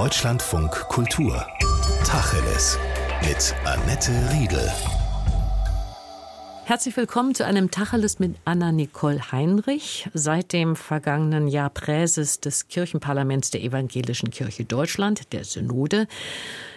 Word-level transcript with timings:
Deutschlandfunk 0.00 0.88
Kultur. 0.88 1.46
Tacheles. 2.06 2.78
Mit 3.22 3.54
Annette 3.66 4.10
Riedel. 4.32 4.72
Herzlich 6.70 6.96
willkommen 6.96 7.34
zu 7.34 7.44
einem 7.44 7.72
Tacheles 7.72 8.20
mit 8.20 8.36
Anna-Nicole 8.44 9.32
Heinrich, 9.32 10.08
seit 10.14 10.52
dem 10.52 10.76
vergangenen 10.76 11.48
Jahr 11.48 11.68
Präses 11.68 12.38
des 12.38 12.68
Kirchenparlaments 12.68 13.50
der 13.50 13.64
Evangelischen 13.64 14.30
Kirche 14.30 14.64
Deutschland, 14.64 15.32
der 15.32 15.42
Synode, 15.42 16.06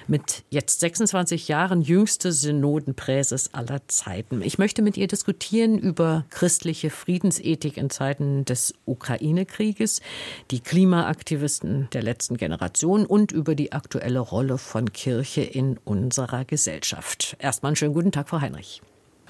mit 0.08 0.46
jetzt 0.50 0.80
26 0.80 1.48
Jahren 1.48 1.84
jüngste 1.84 2.32
Synodenpräses 2.32 3.54
aller 3.54 3.88
Zeiten. 3.88 4.42
Ich 4.42 4.58
möchte 4.58 4.82
mit 4.82 4.98
ihr 4.98 5.06
diskutieren 5.06 5.78
über 5.78 6.26
christliche 6.32 6.90
Friedensethik 6.90 7.78
in 7.78 7.92
Zeiten 7.92 8.46
des 8.46 8.74
Ukraine-Krieges, 8.86 10.02
die 10.50 10.62
Klimaaktivisten 10.62 11.88
der 11.94 12.02
letzten 12.02 12.38
Generation 12.38 13.06
und 13.06 13.32
über 13.32 13.54
die 13.54 13.74
aktuelle 13.74 14.22
Rolle 14.22 14.58
von 14.58 14.92
Kirche 14.92 15.42
in 15.42 15.78
unserer 15.86 16.46
Gesellschaft. 16.46 17.36
Erstmal 17.38 17.70
einen 17.70 17.76
schönen 17.76 17.94
guten 17.94 18.12
Tag, 18.12 18.30
Frau 18.30 18.42
Heinrich. 18.42 18.82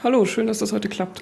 Hallo, 0.04 0.26
schön, 0.26 0.48
dass 0.48 0.60
das 0.60 0.74
heute 0.74 0.90
klappt. 0.90 1.22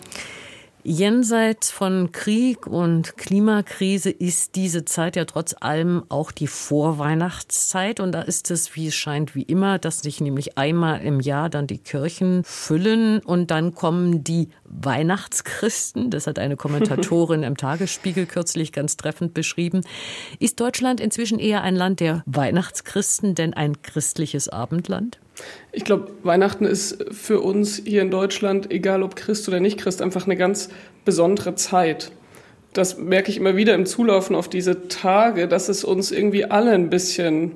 Jenseits 0.83 1.69
von 1.69 2.11
Krieg 2.11 2.65
und 2.65 3.15
Klimakrise 3.15 4.09
ist 4.09 4.55
diese 4.55 4.85
Zeit 4.85 5.15
ja 5.15 5.25
trotz 5.25 5.53
allem 5.59 6.01
auch 6.09 6.31
die 6.31 6.47
Vorweihnachtszeit. 6.47 7.99
Und 7.99 8.11
da 8.13 8.23
ist 8.23 8.49
es, 8.49 8.75
wie 8.75 8.87
es 8.87 8.95
scheint, 8.95 9.35
wie 9.35 9.43
immer, 9.43 9.77
dass 9.77 9.99
sich 9.99 10.19
nämlich 10.19 10.57
einmal 10.57 11.01
im 11.01 11.19
Jahr 11.19 11.51
dann 11.51 11.67
die 11.67 11.77
Kirchen 11.77 12.43
füllen 12.43 13.19
und 13.19 13.51
dann 13.51 13.75
kommen 13.75 14.23
die 14.23 14.47
Weihnachtschristen. 14.63 16.09
Das 16.09 16.25
hat 16.25 16.39
eine 16.39 16.55
Kommentatorin 16.55 17.43
im 17.43 17.57
Tagesspiegel 17.57 18.25
kürzlich 18.25 18.71
ganz 18.71 18.97
treffend 18.97 19.35
beschrieben. 19.35 19.81
Ist 20.39 20.59
Deutschland 20.59 20.99
inzwischen 20.99 21.37
eher 21.37 21.61
ein 21.61 21.75
Land 21.75 21.99
der 21.99 22.23
Weihnachtschristen, 22.25 23.35
denn 23.35 23.53
ein 23.53 23.83
christliches 23.83 24.49
Abendland? 24.49 25.19
Ich 25.71 25.85
glaube, 25.85 26.11
Weihnachten 26.23 26.65
ist 26.65 27.05
für 27.11 27.39
uns 27.39 27.81
hier 27.85 28.01
in 28.01 28.11
Deutschland, 28.11 28.71
egal 28.71 29.03
ob 29.03 29.15
Christ 29.15 29.47
oder 29.47 29.59
nicht 29.59 29.79
Christ, 29.79 30.01
einfach 30.01 30.25
eine 30.25 30.35
ganz 30.35 30.69
besondere 31.05 31.55
Zeit. 31.55 32.11
Das 32.73 32.97
merke 32.97 33.31
ich 33.31 33.37
immer 33.37 33.55
wieder 33.55 33.73
im 33.73 33.85
Zulaufen 33.85 34.35
auf 34.35 34.49
diese 34.49 34.87
Tage, 34.87 35.47
dass 35.47 35.69
es 35.69 35.83
uns 35.83 36.11
irgendwie 36.11 36.45
alle 36.45 36.71
ein 36.71 36.89
bisschen 36.89 37.53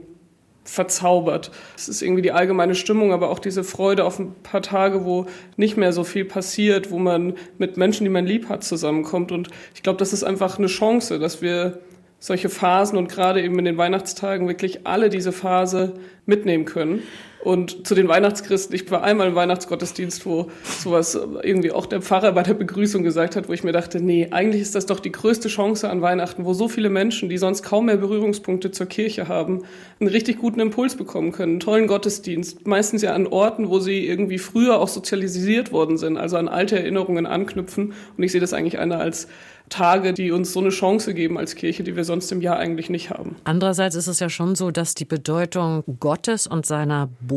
verzaubert. 0.66 1.52
Es 1.78 1.88
ist 1.88 2.02
irgendwie 2.02 2.24
die 2.24 2.32
allgemeine 2.32 2.76
Stimmung, 2.76 3.14
aber 3.14 3.30
auch 3.30 3.40
diese 3.40 3.64
Freude 3.64 4.04
auf 4.04 4.20
ein 4.20 4.34
paar 4.44 4.62
Tage, 4.62 5.06
wo 5.06 5.28
nicht 5.58 5.78
mehr 5.78 5.94
so 5.94 6.04
viel 6.04 6.26
passiert, 6.26 6.92
wo 6.92 6.98
man 6.98 7.36
mit 7.58 7.78
Menschen, 7.78 8.04
die 8.04 8.10
man 8.10 8.26
lieb 8.26 8.50
hat, 8.50 8.64
zusammenkommt. 8.64 9.32
Und 9.32 9.50
ich 9.76 9.84
glaube, 9.84 10.00
das 10.00 10.12
ist 10.12 10.24
einfach 10.24 10.58
eine 10.58 10.68
Chance, 10.68 11.20
dass 11.20 11.42
wir 11.42 11.80
solche 12.20 12.50
Phasen 12.50 12.98
und 12.98 13.08
gerade 13.08 13.44
eben 13.44 13.60
in 13.60 13.66
den 13.66 13.78
Weihnachtstagen 13.78 14.48
wirklich 14.48 14.88
alle 14.88 15.10
diese 15.10 15.32
Phase 15.32 15.94
mitnehmen 16.26 16.66
können. 16.66 17.04
Und 17.46 17.86
zu 17.86 17.94
den 17.94 18.08
Weihnachtschristen, 18.08 18.76
ich 18.76 18.90
war 18.90 19.04
einmal 19.04 19.28
im 19.28 19.36
Weihnachtsgottesdienst, 19.36 20.26
wo 20.26 20.50
sowas 20.80 21.16
irgendwie 21.44 21.72
auch 21.72 21.86
der 21.86 22.02
Pfarrer 22.02 22.32
bei 22.32 22.42
der 22.42 22.56
Begrüßung 22.56 23.04
gesagt 23.04 23.36
hat, 23.36 23.48
wo 23.48 23.54
ich 23.54 23.64
mir 23.64 23.72
dachte, 23.72 24.02
nee, 24.02 24.30
eigentlich 24.32 24.64
ist 24.64 24.74
das 24.74 24.88
doch 24.88 25.00
die 25.00 25.12
größte 25.12 25.48
Chance 25.48 25.88
an 25.88 26.02
Weihnachten, 26.02 26.44
wo 26.44 26.54
so 26.56 26.68
viele 26.68 26.90
Menschen, 26.90 27.30
die 27.30 27.38
sonst 27.38 27.62
kaum 27.62 27.86
mehr 27.86 27.98
Berührungspunkte 27.98 28.72
zur 28.72 28.88
Kirche 28.88 29.28
haben, 29.28 29.62
einen 30.00 30.10
richtig 30.10 30.40
guten 30.40 30.60
Impuls 30.60 30.96
bekommen 30.96 31.32
können, 31.32 31.54
einen 31.54 31.60
tollen 31.60 31.86
Gottesdienst, 31.86 32.66
meistens 32.66 33.04
ja 33.04 33.14
an 33.14 33.28
Orten, 33.28 33.70
wo 33.70 33.78
sie 33.78 34.08
irgendwie 34.08 34.40
früher 34.40 34.80
auch 34.80 34.88
sozialisiert 34.88 35.72
worden 35.72 35.98
sind, 35.98 36.18
also 36.18 36.38
an 36.38 36.48
alte 36.48 36.80
Erinnerungen 36.80 37.28
anknüpfen. 37.28 37.94
Und 38.18 38.24
ich 38.24 38.32
sehe 38.32 38.42
das 38.42 38.54
eigentlich 38.54 38.80
einer 38.80 39.00
als 39.00 39.28
Tage, 39.70 40.14
die 40.14 40.32
uns 40.32 40.54
so 40.54 40.60
eine 40.60 40.70
Chance 40.70 41.14
geben 41.14 41.38
als 41.38 41.56
Kirche, 41.56 41.84
die 41.84 41.96
wir 41.96 42.04
sonst 42.04 42.32
im 42.32 42.42
Jahr 42.42 42.58
eigentlich 42.58 42.90
nicht 42.90 43.10
haben. 43.10 43.36
Andererseits 43.46 43.96
ist 43.96 44.08
es 44.08 44.20
ja 44.20 44.30
schon 44.30 44.56
so, 44.56 44.72
dass 44.72 44.94
die 44.94 45.06
Bedeutung 45.06 45.84
Gottes 46.00 46.46
und 46.46 46.66
seiner 46.66 47.10
Botschaft 47.22 47.35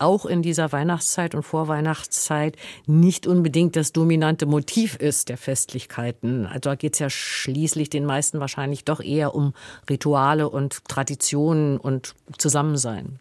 auch 0.00 0.26
in 0.26 0.42
dieser 0.42 0.72
Weihnachtszeit 0.72 1.34
und 1.34 1.42
Vorweihnachtszeit 1.42 2.56
nicht 2.86 3.26
unbedingt 3.26 3.76
das 3.76 3.92
dominante 3.92 4.46
Motiv 4.46 4.96
ist 4.96 5.28
der 5.28 5.38
Festlichkeiten. 5.38 6.46
Also 6.46 6.60
da 6.70 6.74
geht 6.74 6.94
es 6.94 6.98
ja 6.98 7.10
schließlich 7.10 7.90
den 7.90 8.04
meisten 8.04 8.40
wahrscheinlich 8.40 8.84
doch 8.84 9.00
eher 9.00 9.34
um 9.34 9.54
Rituale 9.88 10.48
und 10.48 10.84
Traditionen 10.88 11.78
und 11.78 12.14
Zusammensein. 12.38 13.18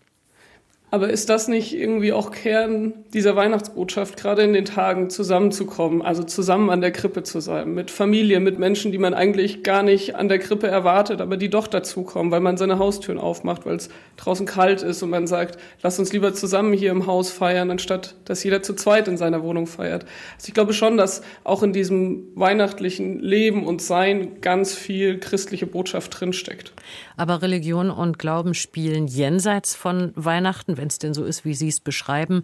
Aber 0.94 1.09
ist 1.09 1.29
das 1.29 1.47
nicht 1.47 1.74
irgendwie 1.74 2.12
auch 2.12 2.31
Kern 2.31 2.94
dieser 3.13 3.38
Weihnachtsbotschaft, 3.38 4.18
gerade 4.18 4.41
in 4.41 4.52
den 4.52 4.66
Tagen 4.66 5.09
zusammenzukommen, 5.09 6.02
also 6.02 6.24
zusammen 6.24 6.69
an 6.69 6.81
der 6.81 6.91
Krippe 6.91 7.24
zu 7.24 7.40
sein, 7.40 7.74
mit 7.74 7.90
Familie, 7.90 8.41
mit 8.41 8.59
Menschen, 8.59 8.91
die 8.91 8.97
man 8.97 9.13
eigentlich 9.13 9.63
gar 9.63 9.84
nicht 9.84 10.18
an 10.18 10.28
der 10.28 10.40
Krippe 10.40 10.68
erwartet, 10.68 11.22
aber 11.22 11.38
die 11.38 11.50
doch 11.50 11.68
dazukommen, 11.68 12.29
weil 12.29 12.41
man 12.41 12.57
seine 12.57 12.78
Haustüren 12.78 13.19
aufmacht, 13.19 13.66
weil 13.66 13.78
es 13.78 13.88
draußen 14.18 14.46
kalt 14.46 14.81
ist 14.81 15.02
und 15.02 15.12
man 15.12 15.28
sagt, 15.28 15.57
lass 15.81 15.97
uns 15.97 16.12
lieber 16.12 16.34
zusammen 16.34 16.74
hier 16.74 16.91
im 16.91 17.08
Haus 17.08 17.31
feiern, 17.31 17.72
anstatt 17.72 18.16
dass 18.25 18.44
jeder 18.44 18.62
zu 18.62 18.73
zweit 18.73 19.08
in 19.08 19.16
seiner 19.16 19.44
Wohnung 19.44 19.68
feiert. 19.68 20.03
Also 20.35 20.50
ich 20.50 20.53
glaube 20.53 20.73
schon, 20.73 20.97
dass 20.97 21.22
auch 21.46 21.63
in 21.63 21.72
diesem 21.72 22.28
weihnachtlichen 22.35 23.22
Leben 23.22 23.66
und 23.66 23.81
Sein 23.81 24.41
ganz 24.41 24.73
viel 24.73 25.19
christliche 25.19 25.68
Botschaft 25.68 26.19
drinsteckt. 26.19 26.73
Aber 27.18 27.42
Religion 27.42 27.90
und 27.90 28.20
Glauben 28.20 28.54
spielen 28.54 29.08
jenseits 29.08 29.76
von 29.76 30.12
Weihnachten 30.16 30.78
wenn 30.78 30.88
es 30.88 31.00
denn 31.00 31.14
so 31.14 31.24
ist, 31.24 31.46
wie 31.46 31.54
Sie 31.54 31.68
es 31.68 31.80
beschreiben, 31.80 32.44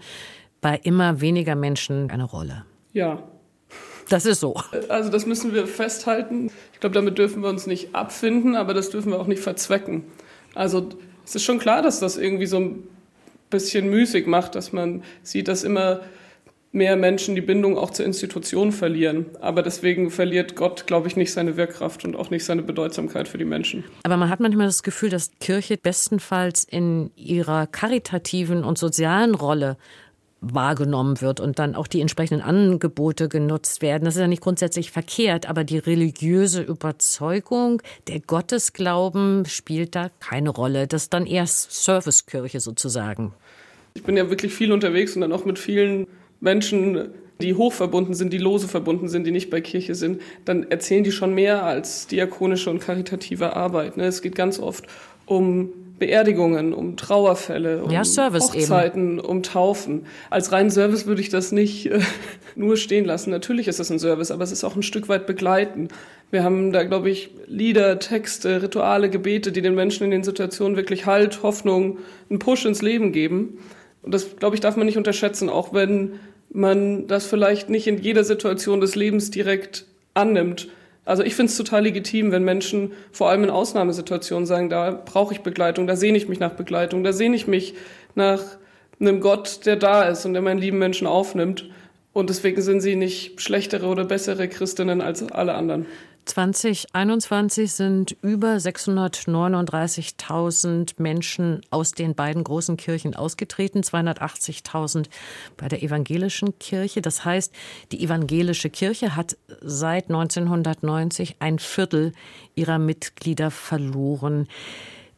bei 0.61 0.79
immer 0.83 1.21
weniger 1.21 1.55
Menschen 1.55 2.09
eine 2.11 2.23
Rolle. 2.23 2.65
Ja. 2.93 3.23
Das 4.09 4.25
ist 4.25 4.39
so. 4.39 4.55
Also 4.87 5.09
das 5.09 5.25
müssen 5.25 5.53
wir 5.53 5.67
festhalten. 5.67 6.49
Ich 6.73 6.79
glaube, 6.79 6.93
damit 6.93 7.17
dürfen 7.17 7.43
wir 7.43 7.49
uns 7.49 7.67
nicht 7.67 7.93
abfinden, 7.93 8.55
aber 8.55 8.73
das 8.73 8.89
dürfen 8.89 9.11
wir 9.11 9.19
auch 9.19 9.27
nicht 9.27 9.41
verzwecken. 9.41 10.03
Also 10.55 10.89
es 11.25 11.35
ist 11.35 11.43
schon 11.43 11.59
klar, 11.59 11.81
dass 11.81 11.99
das 11.99 12.17
irgendwie 12.17 12.45
so 12.45 12.57
ein 12.57 12.83
bisschen 13.49 13.89
müßig 13.89 14.27
macht, 14.27 14.55
dass 14.55 14.71
man 14.71 15.03
sieht, 15.23 15.47
dass 15.47 15.63
immer 15.63 16.01
mehr 16.71 16.95
Menschen 16.95 17.35
die 17.35 17.41
Bindung 17.41 17.77
auch 17.77 17.91
zur 17.91 18.05
Institution 18.05 18.71
verlieren. 18.71 19.25
Aber 19.41 19.63
deswegen 19.63 20.11
verliert 20.11 20.55
Gott, 20.55 20.87
glaube 20.87 21.07
ich, 21.07 21.15
nicht 21.15 21.33
seine 21.33 21.57
Wirkkraft 21.57 22.05
und 22.05 22.15
auch 22.15 22.29
nicht 22.29 22.45
seine 22.45 22.61
Bedeutsamkeit 22.61 23.27
für 23.27 23.37
die 23.37 23.45
Menschen. 23.45 23.83
Aber 24.03 24.17
man 24.17 24.29
hat 24.29 24.39
manchmal 24.39 24.67
das 24.67 24.83
Gefühl, 24.83 25.09
dass 25.09 25.31
Kirche 25.39 25.77
bestenfalls 25.77 26.63
in 26.63 27.11
ihrer 27.15 27.67
karitativen 27.67 28.63
und 28.63 28.77
sozialen 28.77 29.35
Rolle 29.35 29.77
wahrgenommen 30.39 31.19
wird 31.21 31.39
und 31.39 31.57
dann 31.57 31.75
auch 31.75 31.87
die 31.87 32.01
entsprechenden 32.01 32.43
Angebote 32.43 33.27
genutzt 33.27 33.81
werden. 33.81 34.05
Das 34.05 34.15
ist 34.15 34.21
ja 34.21 34.27
nicht 34.27 34.43
grundsätzlich 34.43 34.91
verkehrt, 34.91 35.49
aber 35.49 35.63
die 35.63 35.79
religiöse 35.79 36.61
Überzeugung, 36.61 37.81
der 38.07 38.19
Gottesglauben 38.19 39.45
spielt 39.45 39.95
da 39.95 40.11
keine 40.19 40.49
Rolle. 40.49 40.87
Das 40.87 41.03
ist 41.03 41.13
dann 41.13 41.25
eher 41.25 41.47
Servicekirche 41.47 42.59
sozusagen. 42.59 43.33
Ich 43.95 44.03
bin 44.03 44.15
ja 44.15 44.29
wirklich 44.29 44.53
viel 44.53 44.71
unterwegs 44.71 45.15
und 45.15 45.21
dann 45.21 45.33
auch 45.33 45.43
mit 45.43 45.57
vielen 45.57 46.05
Menschen, 46.39 47.09
die 47.41 47.53
hochverbunden 47.53 48.13
sind, 48.13 48.33
die 48.33 48.37
lose 48.37 48.67
verbunden 48.67 49.07
sind, 49.07 49.25
die 49.25 49.31
nicht 49.31 49.49
bei 49.49 49.61
Kirche 49.61 49.95
sind, 49.95 50.21
dann 50.45 50.69
erzählen 50.69 51.03
die 51.03 51.11
schon 51.11 51.33
mehr 51.33 51.63
als 51.63 52.07
diakonische 52.07 52.69
und 52.69 52.79
karitative 52.79 53.55
Arbeit. 53.55 53.97
Ne? 53.97 54.05
Es 54.05 54.21
geht 54.21 54.35
ganz 54.35 54.59
oft 54.59 54.85
um 55.25 55.69
Beerdigungen, 55.99 56.73
um 56.73 56.95
Trauerfälle, 56.95 57.83
um 57.83 57.89
ja, 57.89 58.03
Hochzeiten, 58.03 59.17
eben. 59.17 59.19
um 59.19 59.43
Taufen. 59.43 60.05
Als 60.29 60.51
reinen 60.51 60.69
Service 60.69 61.07
würde 61.07 61.21
ich 61.21 61.29
das 61.29 61.51
nicht 61.51 61.87
äh, 61.87 61.99
nur 62.55 62.77
stehen 62.77 63.05
lassen. 63.05 63.31
Natürlich 63.31 63.67
ist 63.67 63.79
es 63.79 63.91
ein 63.91 63.99
Service, 63.99 64.31
aber 64.31 64.43
es 64.43 64.51
ist 64.51 64.63
auch 64.63 64.75
ein 64.75 64.83
Stück 64.83 65.09
weit 65.09 65.25
begleiten. 65.25 65.89
Wir 66.29 66.43
haben 66.43 66.71
da, 66.71 66.83
glaube 66.83 67.09
ich, 67.09 67.31
Lieder, 67.47 67.99
Texte, 67.99 68.61
Rituale, 68.61 69.09
Gebete, 69.09 69.51
die 69.51 69.61
den 69.61 69.75
Menschen 69.75 70.03
in 70.03 70.11
den 70.11 70.23
Situationen 70.23 70.75
wirklich 70.75 71.05
Halt, 71.05 71.41
Hoffnung, 71.41 71.97
einen 72.29 72.39
Push 72.39 72.65
ins 72.65 72.81
Leben 72.81 73.11
geben. 73.11 73.57
Und 74.01 74.13
das, 74.13 74.37
glaube 74.37 74.55
ich, 74.55 74.61
darf 74.61 74.77
man 74.77 74.85
nicht 74.85 74.97
unterschätzen, 74.97 75.49
auch 75.49 75.73
wenn 75.73 76.19
man 76.49 77.07
das 77.07 77.25
vielleicht 77.25 77.69
nicht 77.69 77.87
in 77.87 77.97
jeder 77.97 78.23
Situation 78.23 78.79
des 78.79 78.95
Lebens 78.95 79.31
direkt 79.31 79.85
annimmt. 80.13 80.69
Also 81.05 81.23
ich 81.23 81.35
finde 81.35 81.51
es 81.51 81.57
total 81.57 81.83
legitim, 81.83 82.31
wenn 82.31 82.43
Menschen 82.43 82.91
vor 83.11 83.29
allem 83.29 83.43
in 83.43 83.49
Ausnahmesituationen 83.49 84.45
sagen, 84.45 84.69
da 84.69 84.91
brauche 84.91 85.33
ich 85.33 85.41
Begleitung, 85.41 85.87
da 85.87 85.95
sehne 85.95 86.17
ich 86.17 86.27
mich 86.27 86.39
nach 86.39 86.53
Begleitung, 86.53 87.03
da 87.03 87.13
sehne 87.13 87.35
ich 87.35 87.47
mich 87.47 87.75
nach 88.15 88.41
einem 88.99 89.21
Gott, 89.21 89.65
der 89.65 89.75
da 89.75 90.03
ist 90.03 90.25
und 90.25 90.33
der 90.33 90.41
meinen 90.41 90.59
lieben 90.59 90.79
Menschen 90.79 91.07
aufnimmt. 91.07 91.69
Und 92.17 92.29
deswegen 92.31 92.63
sind 92.63 92.81
sie 92.81 92.95
nicht 92.95 93.39
schlechtere 93.39 93.85
oder 93.85 94.03
bessere 94.03 94.47
Christinnen 94.47 95.01
als 95.01 95.21
alle 95.31 95.53
anderen. 95.53 95.85
2021 96.25 97.71
sind 97.71 98.17
über 98.23 98.55
639.000 98.55 100.93
Menschen 100.97 101.61
aus 101.69 101.91
den 101.91 102.15
beiden 102.15 102.43
großen 102.43 102.75
Kirchen 102.75 103.15
ausgetreten, 103.15 103.81
280.000 103.81 105.05
bei 105.57 105.67
der 105.67 105.83
evangelischen 105.83 106.57
Kirche. 106.57 107.03
Das 107.03 107.23
heißt, 107.23 107.53
die 107.91 108.03
evangelische 108.03 108.71
Kirche 108.71 109.15
hat 109.15 109.37
seit 109.61 110.05
1990 110.05 111.35
ein 111.37 111.59
Viertel 111.59 112.13
ihrer 112.55 112.79
Mitglieder 112.79 113.51
verloren. 113.51 114.47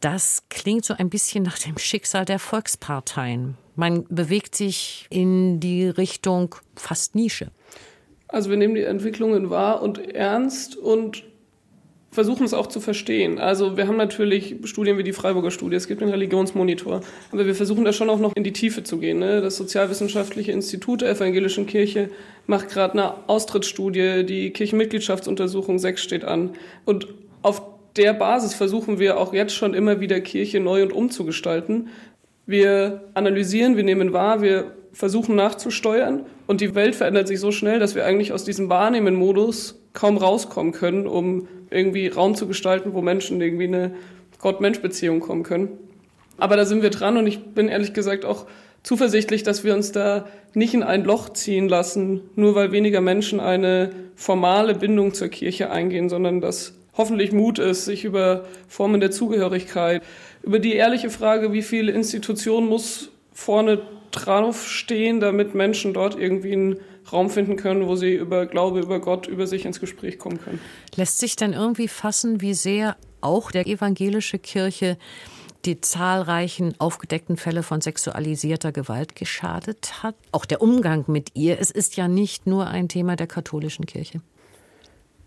Das 0.00 0.44
klingt 0.48 0.84
so 0.84 0.94
ein 0.94 1.10
bisschen 1.10 1.44
nach 1.44 1.58
dem 1.58 1.76
Schicksal 1.76 2.24
der 2.24 2.38
Volksparteien. 2.38 3.56
Man 3.76 4.04
bewegt 4.08 4.54
sich 4.54 5.06
in 5.10 5.60
die 5.60 5.86
Richtung 5.86 6.54
fast 6.74 7.14
Nische. 7.14 7.50
Also 8.28 8.48
wir 8.48 8.56
nehmen 8.56 8.74
die 8.74 8.82
Entwicklungen 8.82 9.50
wahr 9.50 9.82
und 9.82 10.14
ernst 10.14 10.76
und 10.76 11.24
versuchen 12.10 12.44
es 12.44 12.54
auch 12.54 12.66
zu 12.66 12.80
verstehen. 12.80 13.38
Also 13.38 13.76
wir 13.76 13.86
haben 13.86 13.96
natürlich 13.96 14.56
Studien 14.64 14.98
wie 14.98 15.04
die 15.04 15.12
Freiburger 15.12 15.50
Studie, 15.50 15.76
es 15.76 15.86
gibt 15.86 16.00
den 16.00 16.08
Religionsmonitor, 16.08 17.02
aber 17.30 17.46
wir 17.46 17.54
versuchen 17.54 17.84
da 17.84 17.92
schon 17.92 18.10
auch 18.10 18.18
noch 18.18 18.34
in 18.34 18.42
die 18.42 18.52
Tiefe 18.52 18.82
zu 18.82 18.98
gehen. 18.98 19.18
Ne? 19.18 19.40
Das 19.40 19.56
Sozialwissenschaftliche 19.56 20.50
Institut 20.50 21.02
der 21.02 21.10
Evangelischen 21.10 21.66
Kirche 21.66 22.10
macht 22.46 22.70
gerade 22.70 22.94
eine 22.94 23.28
Austrittsstudie, 23.28 24.24
die 24.24 24.50
Kirchenmitgliedschaftsuntersuchung 24.50 25.78
6 25.78 26.02
steht 26.02 26.24
an. 26.24 26.50
Und 26.84 27.08
auf 27.42 27.62
der 27.96 28.12
Basis 28.14 28.54
versuchen 28.54 28.98
wir 28.98 29.18
auch 29.18 29.32
jetzt 29.32 29.54
schon 29.54 29.74
immer 29.74 30.00
wieder 30.00 30.20
Kirche 30.20 30.60
neu 30.60 30.82
und 30.82 30.92
umzugestalten. 30.92 31.88
Wir 32.46 33.02
analysieren, 33.14 33.76
wir 33.76 33.84
nehmen 33.84 34.12
wahr, 34.12 34.42
wir 34.42 34.72
versuchen 34.92 35.36
nachzusteuern 35.36 36.26
und 36.46 36.60
die 36.60 36.74
Welt 36.74 36.94
verändert 36.94 37.28
sich 37.28 37.40
so 37.40 37.52
schnell, 37.52 37.78
dass 37.78 37.94
wir 37.94 38.04
eigentlich 38.04 38.32
aus 38.32 38.44
diesem 38.44 38.68
Wahrnehmen-Modus 38.68 39.80
kaum 39.92 40.16
rauskommen 40.16 40.72
können, 40.72 41.06
um 41.06 41.48
irgendwie 41.70 42.08
Raum 42.08 42.34
zu 42.34 42.46
gestalten, 42.46 42.92
wo 42.94 43.02
Menschen 43.02 43.40
irgendwie 43.40 43.68
eine 43.68 43.94
Gott-Mensch-Beziehung 44.38 45.20
kommen 45.20 45.42
können. 45.42 45.68
Aber 46.38 46.56
da 46.56 46.64
sind 46.64 46.82
wir 46.82 46.90
dran 46.90 47.16
und 47.16 47.26
ich 47.26 47.40
bin 47.40 47.68
ehrlich 47.68 47.92
gesagt 47.92 48.24
auch 48.24 48.46
zuversichtlich, 48.82 49.42
dass 49.42 49.62
wir 49.62 49.74
uns 49.74 49.92
da 49.92 50.26
nicht 50.54 50.74
in 50.74 50.82
ein 50.82 51.04
Loch 51.04 51.28
ziehen 51.30 51.68
lassen, 51.68 52.22
nur 52.34 52.54
weil 52.54 52.72
weniger 52.72 53.00
Menschen 53.00 53.40
eine 53.40 53.90
formale 54.16 54.74
Bindung 54.74 55.14
zur 55.14 55.28
Kirche 55.28 55.70
eingehen, 55.70 56.08
sondern 56.08 56.40
dass 56.40 56.79
hoffentlich 57.00 57.32
Mut 57.32 57.58
ist, 57.58 57.86
sich 57.86 58.04
über 58.04 58.44
Formen 58.68 59.00
der 59.00 59.10
Zugehörigkeit, 59.10 60.02
über 60.42 60.58
die 60.58 60.74
ehrliche 60.74 61.08
Frage, 61.08 61.52
wie 61.54 61.62
viele 61.62 61.92
Institutionen 61.92 62.68
muss 62.68 63.08
vorne 63.32 63.80
draufstehen, 64.10 65.20
damit 65.20 65.54
Menschen 65.54 65.94
dort 65.94 66.18
irgendwie 66.18 66.52
einen 66.52 66.76
Raum 67.10 67.30
finden 67.30 67.56
können, 67.56 67.86
wo 67.86 67.96
sie 67.96 68.12
über 68.12 68.44
Glaube, 68.44 68.80
über 68.80 69.00
Gott, 69.00 69.26
über 69.26 69.46
sich 69.46 69.64
ins 69.64 69.80
Gespräch 69.80 70.18
kommen 70.18 70.38
können. 70.38 70.60
Lässt 70.94 71.18
sich 71.18 71.36
denn 71.36 71.54
irgendwie 71.54 71.88
fassen, 71.88 72.42
wie 72.42 72.52
sehr 72.52 72.96
auch 73.22 73.50
der 73.50 73.66
evangelische 73.66 74.38
Kirche 74.38 74.98
die 75.64 75.80
zahlreichen 75.80 76.74
aufgedeckten 76.78 77.38
Fälle 77.38 77.62
von 77.62 77.80
sexualisierter 77.80 78.72
Gewalt 78.72 79.16
geschadet 79.16 80.02
hat? 80.02 80.16
Auch 80.32 80.44
der 80.44 80.60
Umgang 80.60 81.04
mit 81.06 81.30
ihr. 81.34 81.58
Es 81.58 81.70
ist 81.70 81.96
ja 81.96 82.08
nicht 82.08 82.46
nur 82.46 82.66
ein 82.66 82.88
Thema 82.88 83.16
der 83.16 83.26
katholischen 83.26 83.86
Kirche. 83.86 84.20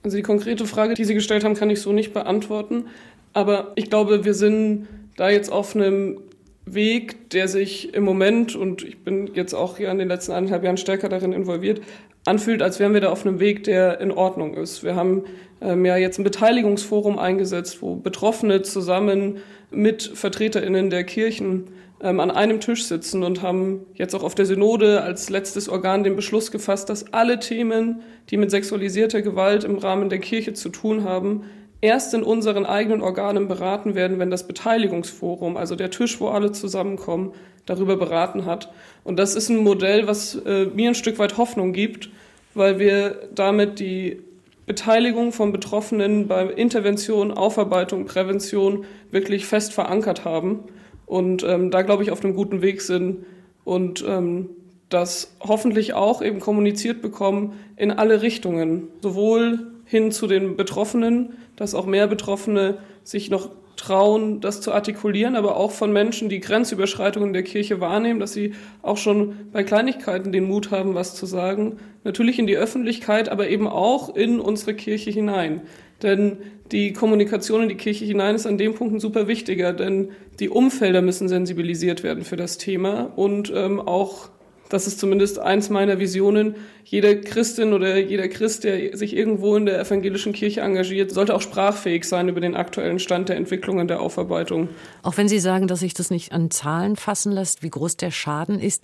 Also 0.03 0.17
die 0.17 0.23
konkrete 0.23 0.65
Frage, 0.65 0.93
die 0.93 1.05
Sie 1.05 1.13
gestellt 1.13 1.43
haben, 1.43 1.55
kann 1.55 1.69
ich 1.69 1.81
so 1.81 1.93
nicht 1.93 2.13
beantworten. 2.13 2.85
Aber 3.31 3.71
ich 3.75 3.89
glaube, 3.89 4.25
wir 4.25 4.33
sind 4.33 4.87
da 5.15 5.29
jetzt 5.29 5.51
auf 5.51 5.75
einem 5.75 6.19
Weg, 6.65 7.29
der 7.31 7.47
sich 7.47 7.93
im 7.93 8.03
Moment, 8.03 8.55
und 8.55 8.83
ich 8.83 9.03
bin 9.03 9.31
jetzt 9.33 9.53
auch 9.53 9.77
hier 9.77 9.89
in 9.91 9.97
den 9.97 10.07
letzten 10.07 10.31
eineinhalb 10.31 10.63
Jahren 10.63 10.77
stärker 10.77 11.09
darin 11.09 11.33
involviert, 11.33 11.81
anfühlt, 12.25 12.61
als 12.61 12.79
wären 12.79 12.93
wir 12.93 13.01
da 13.01 13.11
auf 13.11 13.25
einem 13.25 13.39
Weg, 13.39 13.63
der 13.63 13.99
in 13.99 14.11
Ordnung 14.11 14.53
ist. 14.53 14.83
Wir 14.83 14.95
haben 14.95 15.23
ähm, 15.61 15.85
ja 15.85 15.97
jetzt 15.97 16.19
ein 16.19 16.23
Beteiligungsforum 16.23 17.19
eingesetzt, 17.19 17.81
wo 17.81 17.95
Betroffene 17.95 18.61
zusammen 18.61 19.37
mit 19.71 20.03
VertreterInnen 20.03 20.89
der 20.89 21.03
Kirchen 21.03 21.65
ähm, 22.03 22.19
an 22.19 22.29
einem 22.29 22.59
Tisch 22.59 22.83
sitzen 22.83 23.23
und 23.23 23.41
haben 23.41 23.85
jetzt 23.95 24.13
auch 24.13 24.23
auf 24.23 24.35
der 24.35 24.45
Synode 24.45 25.01
als 25.01 25.29
letztes 25.29 25.69
Organ 25.69 26.03
den 26.03 26.17
Beschluss 26.17 26.51
gefasst, 26.51 26.89
dass 26.89 27.13
alle 27.13 27.39
Themen, 27.39 28.01
die 28.29 28.37
mit 28.37 28.51
sexualisierter 28.51 29.21
Gewalt 29.21 29.63
im 29.63 29.77
Rahmen 29.77 30.09
der 30.09 30.19
Kirche 30.19 30.53
zu 30.53 30.69
tun 30.69 31.05
haben, 31.05 31.45
erst 31.79 32.13
in 32.13 32.23
unseren 32.23 32.65
eigenen 32.65 33.01
Organen 33.01 33.47
beraten 33.47 33.95
werden, 33.95 34.19
wenn 34.19 34.29
das 34.29 34.47
Beteiligungsforum, 34.47 35.55
also 35.55 35.75
der 35.75 35.91
Tisch, 35.91 36.19
wo 36.19 36.27
alle 36.27 36.51
zusammenkommen, 36.51 37.31
darüber 37.65 37.95
beraten 37.95 38.45
hat. 38.45 38.73
Und 39.05 39.17
das 39.17 39.35
ist 39.35 39.47
ein 39.47 39.57
Modell, 39.57 40.05
was 40.05 40.35
äh, 40.35 40.65
mir 40.65 40.89
ein 40.89 40.95
Stück 40.95 41.17
weit 41.19 41.37
Hoffnung 41.37 41.71
gibt, 41.71 42.09
weil 42.53 42.79
wir 42.79 43.29
damit 43.33 43.79
die 43.79 44.21
Beteiligung 44.65 45.31
von 45.31 45.53
Betroffenen 45.53 46.27
bei 46.27 46.43
Intervention, 46.45 47.31
Aufarbeitung, 47.31 48.05
Prävention 48.05 48.83
wirklich 49.11 49.45
fest 49.45 49.73
verankert 49.73 50.25
haben 50.25 50.65
und 51.05 51.43
ähm, 51.43 51.71
da 51.71 51.81
glaube 51.81 52.03
ich 52.03 52.11
auf 52.11 52.23
einem 52.23 52.35
guten 52.35 52.61
Weg 52.61 52.81
sind 52.81 53.25
und 53.63 54.03
ähm, 54.07 54.49
das 54.89 55.35
hoffentlich 55.39 55.93
auch 55.93 56.21
eben 56.21 56.39
kommuniziert 56.39 57.01
bekommen 57.01 57.53
in 57.77 57.91
alle 57.91 58.21
Richtungen, 58.21 58.87
sowohl 59.01 59.71
hin 59.85 60.11
zu 60.11 60.27
den 60.27 60.55
Betroffenen, 60.55 61.33
dass 61.55 61.75
auch 61.75 61.85
mehr 61.85 62.07
Betroffene 62.07 62.79
sich 63.03 63.29
noch 63.29 63.49
trauen, 63.75 64.39
das 64.39 64.61
zu 64.61 64.71
artikulieren, 64.71 65.35
aber 65.35 65.57
auch 65.57 65.71
von 65.71 65.91
Menschen, 65.91 66.29
die 66.29 66.39
Grenzüberschreitungen 66.39 67.33
der 67.33 67.43
Kirche 67.43 67.79
wahrnehmen, 67.79 68.19
dass 68.19 68.33
sie 68.33 68.53
auch 68.81 68.97
schon 68.97 69.49
bei 69.51 69.63
Kleinigkeiten 69.63 70.31
den 70.31 70.45
Mut 70.45 70.71
haben, 70.71 70.95
was 70.95 71.15
zu 71.15 71.25
sagen. 71.25 71.77
Natürlich 72.03 72.39
in 72.39 72.47
die 72.47 72.57
Öffentlichkeit, 72.57 73.29
aber 73.29 73.49
eben 73.49 73.67
auch 73.67 74.15
in 74.15 74.39
unsere 74.39 74.73
Kirche 74.73 75.09
hinein. 75.09 75.61
Denn 76.01 76.37
die 76.71 76.93
Kommunikation 76.93 77.63
in 77.63 77.69
die 77.69 77.75
Kirche 77.75 78.05
hinein 78.05 78.35
ist 78.35 78.45
an 78.45 78.57
dem 78.57 78.73
Punkt 78.75 78.95
ein 78.95 78.99
super 78.99 79.27
wichtiger, 79.27 79.73
denn 79.73 80.09
die 80.39 80.49
Umfelder 80.49 81.01
müssen 81.01 81.27
sensibilisiert 81.27 82.03
werden 82.03 82.23
für 82.23 82.35
das 82.35 82.57
Thema 82.57 83.11
und 83.15 83.51
ähm, 83.55 83.79
auch 83.79 84.29
das 84.73 84.87
ist 84.87 84.99
zumindest 84.99 85.37
eins 85.37 85.69
meiner 85.69 85.99
Visionen. 85.99 86.55
Jede 86.83 87.21
Christin 87.21 87.73
oder 87.73 87.99
jeder 87.99 88.27
Christ, 88.27 88.63
der 88.63 88.97
sich 88.97 89.15
irgendwo 89.15 89.55
in 89.55 89.67
der 89.67 89.79
evangelischen 89.79 90.33
Kirche 90.33 90.61
engagiert, 90.61 91.11
sollte 91.11 91.35
auch 91.35 91.41
sprachfähig 91.41 92.05
sein 92.05 92.27
über 92.27 92.41
den 92.41 92.55
aktuellen 92.55 92.97
Stand 92.97 93.29
der 93.29 93.35
Entwicklungen 93.35 93.87
der 93.87 94.01
Aufarbeitung. 94.01 94.69
Auch 95.03 95.15
wenn 95.15 95.27
Sie 95.29 95.39
sagen, 95.39 95.67
dass 95.67 95.81
sich 95.81 95.93
das 95.93 96.09
nicht 96.09 96.31
an 96.31 96.49
Zahlen 96.49 96.95
fassen 96.95 97.31
lässt, 97.31 97.61
wie 97.61 97.69
groß 97.69 97.97
der 97.97 98.09
Schaden 98.09 98.59
ist. 98.59 98.83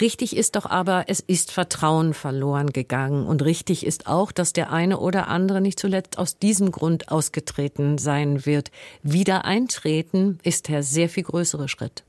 Richtig 0.00 0.36
ist 0.36 0.56
doch 0.56 0.66
aber, 0.66 1.04
es 1.06 1.20
ist 1.20 1.52
Vertrauen 1.52 2.12
verloren 2.12 2.70
gegangen. 2.70 3.28
Und 3.28 3.44
richtig 3.44 3.86
ist 3.86 4.08
auch, 4.08 4.32
dass 4.32 4.52
der 4.52 4.72
eine 4.72 4.98
oder 4.98 5.28
andere 5.28 5.60
nicht 5.60 5.78
zuletzt 5.78 6.18
aus 6.18 6.38
diesem 6.40 6.72
Grund 6.72 7.12
ausgetreten 7.12 7.98
sein 7.98 8.44
wird. 8.44 8.72
Wieder 9.04 9.44
eintreten 9.44 10.40
ist 10.42 10.66
der 10.66 10.82
sehr 10.82 11.08
viel 11.08 11.22
größere 11.22 11.68
Schritt 11.68 12.02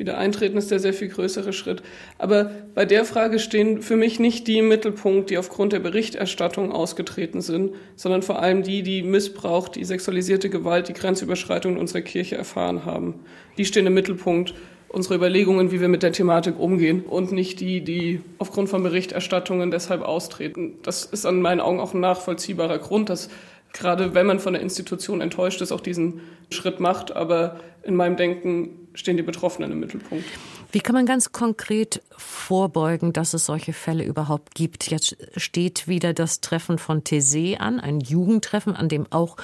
wieder 0.00 0.18
eintreten, 0.18 0.56
ist 0.56 0.72
der 0.72 0.80
sehr 0.80 0.92
viel 0.92 1.08
größere 1.08 1.52
Schritt. 1.52 1.82
Aber 2.18 2.50
bei 2.74 2.84
der 2.84 3.04
Frage 3.04 3.38
stehen 3.38 3.82
für 3.82 3.96
mich 3.96 4.18
nicht 4.18 4.48
die 4.48 4.58
im 4.58 4.68
Mittelpunkt, 4.68 5.30
die 5.30 5.38
aufgrund 5.38 5.72
der 5.72 5.78
Berichterstattung 5.78 6.72
ausgetreten 6.72 7.40
sind, 7.40 7.74
sondern 7.94 8.22
vor 8.22 8.42
allem 8.42 8.64
die, 8.64 8.82
die 8.82 9.04
Missbrauch, 9.04 9.68
die 9.68 9.84
sexualisierte 9.84 10.50
Gewalt, 10.50 10.88
die 10.88 10.94
Grenzüberschreitung 10.94 11.74
in 11.74 11.78
unserer 11.78 12.00
Kirche 12.00 12.36
erfahren 12.36 12.84
haben. 12.84 13.20
Die 13.56 13.64
stehen 13.64 13.86
im 13.86 13.94
Mittelpunkt 13.94 14.54
unserer 14.88 15.14
Überlegungen, 15.14 15.70
wie 15.70 15.80
wir 15.80 15.88
mit 15.88 16.02
der 16.02 16.12
Thematik 16.12 16.58
umgehen 16.58 17.04
und 17.04 17.30
nicht 17.30 17.60
die, 17.60 17.80
die 17.82 18.20
aufgrund 18.38 18.68
von 18.68 18.82
Berichterstattungen 18.82 19.70
deshalb 19.70 20.02
austreten. 20.02 20.74
Das 20.82 21.04
ist 21.04 21.26
an 21.26 21.40
meinen 21.40 21.60
Augen 21.60 21.78
auch 21.78 21.94
ein 21.94 22.00
nachvollziehbarer 22.00 22.78
Grund, 22.78 23.08
dass 23.08 23.30
gerade 23.72 24.14
wenn 24.14 24.26
man 24.26 24.40
von 24.40 24.52
der 24.52 24.62
Institution 24.62 25.20
enttäuscht 25.20 25.60
ist, 25.60 25.72
auch 25.72 25.80
diesen 25.80 26.20
Schritt 26.50 26.80
macht. 26.80 27.14
Aber 27.14 27.60
in 27.82 27.94
meinem 27.94 28.16
Denken 28.16 28.88
stehen 28.94 29.16
die 29.16 29.22
Betroffenen 29.22 29.72
im 29.72 29.80
Mittelpunkt. 29.80 30.24
Wie 30.72 30.78
kann 30.78 30.94
man 30.94 31.04
ganz 31.04 31.32
konkret 31.32 32.00
vorbeugen, 32.16 33.12
dass 33.12 33.34
es 33.34 33.46
solche 33.46 33.72
Fälle 33.72 34.04
überhaupt 34.04 34.54
gibt? 34.54 34.88
Jetzt 34.88 35.16
steht 35.36 35.88
wieder 35.88 36.12
das 36.14 36.40
Treffen 36.40 36.78
von 36.78 37.02
Thésée 37.02 37.56
an, 37.56 37.80
ein 37.80 37.98
Jugendtreffen, 37.98 38.76
an 38.76 38.88
dem 38.88 39.06
auch 39.10 39.36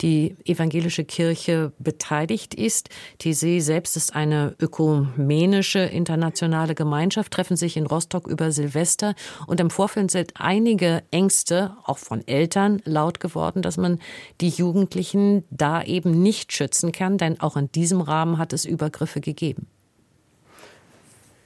die 0.00 0.36
evangelische 0.46 1.04
Kirche 1.04 1.72
beteiligt 1.78 2.54
ist. 2.54 2.88
Thésée 3.20 3.60
selbst 3.60 3.94
ist 3.94 4.16
eine 4.16 4.56
ökumenische 4.58 5.80
internationale 5.80 6.74
Gemeinschaft, 6.74 7.30
treffen 7.30 7.58
sich 7.58 7.76
in 7.76 7.84
Rostock 7.84 8.26
über 8.26 8.50
Silvester 8.50 9.14
und 9.46 9.60
im 9.60 9.68
Vorfeld 9.68 10.10
sind 10.10 10.32
einige 10.36 11.02
Ängste, 11.10 11.76
auch 11.84 11.98
von 11.98 12.26
Eltern, 12.26 12.80
laut 12.86 13.20
geworden, 13.20 13.60
dass 13.60 13.76
man 13.76 13.98
die 14.40 14.48
Jugendlichen 14.48 15.44
da 15.50 15.82
eben 15.82 16.22
nicht 16.22 16.54
schützen 16.54 16.90
kann, 16.90 17.18
denn 17.18 17.38
auch 17.38 17.58
in 17.58 17.70
diesem 17.70 18.00
Rahmen 18.00 18.38
hat 18.38 18.54
es 18.54 18.64
Übergriffe 18.64 19.20
gegeben 19.20 19.66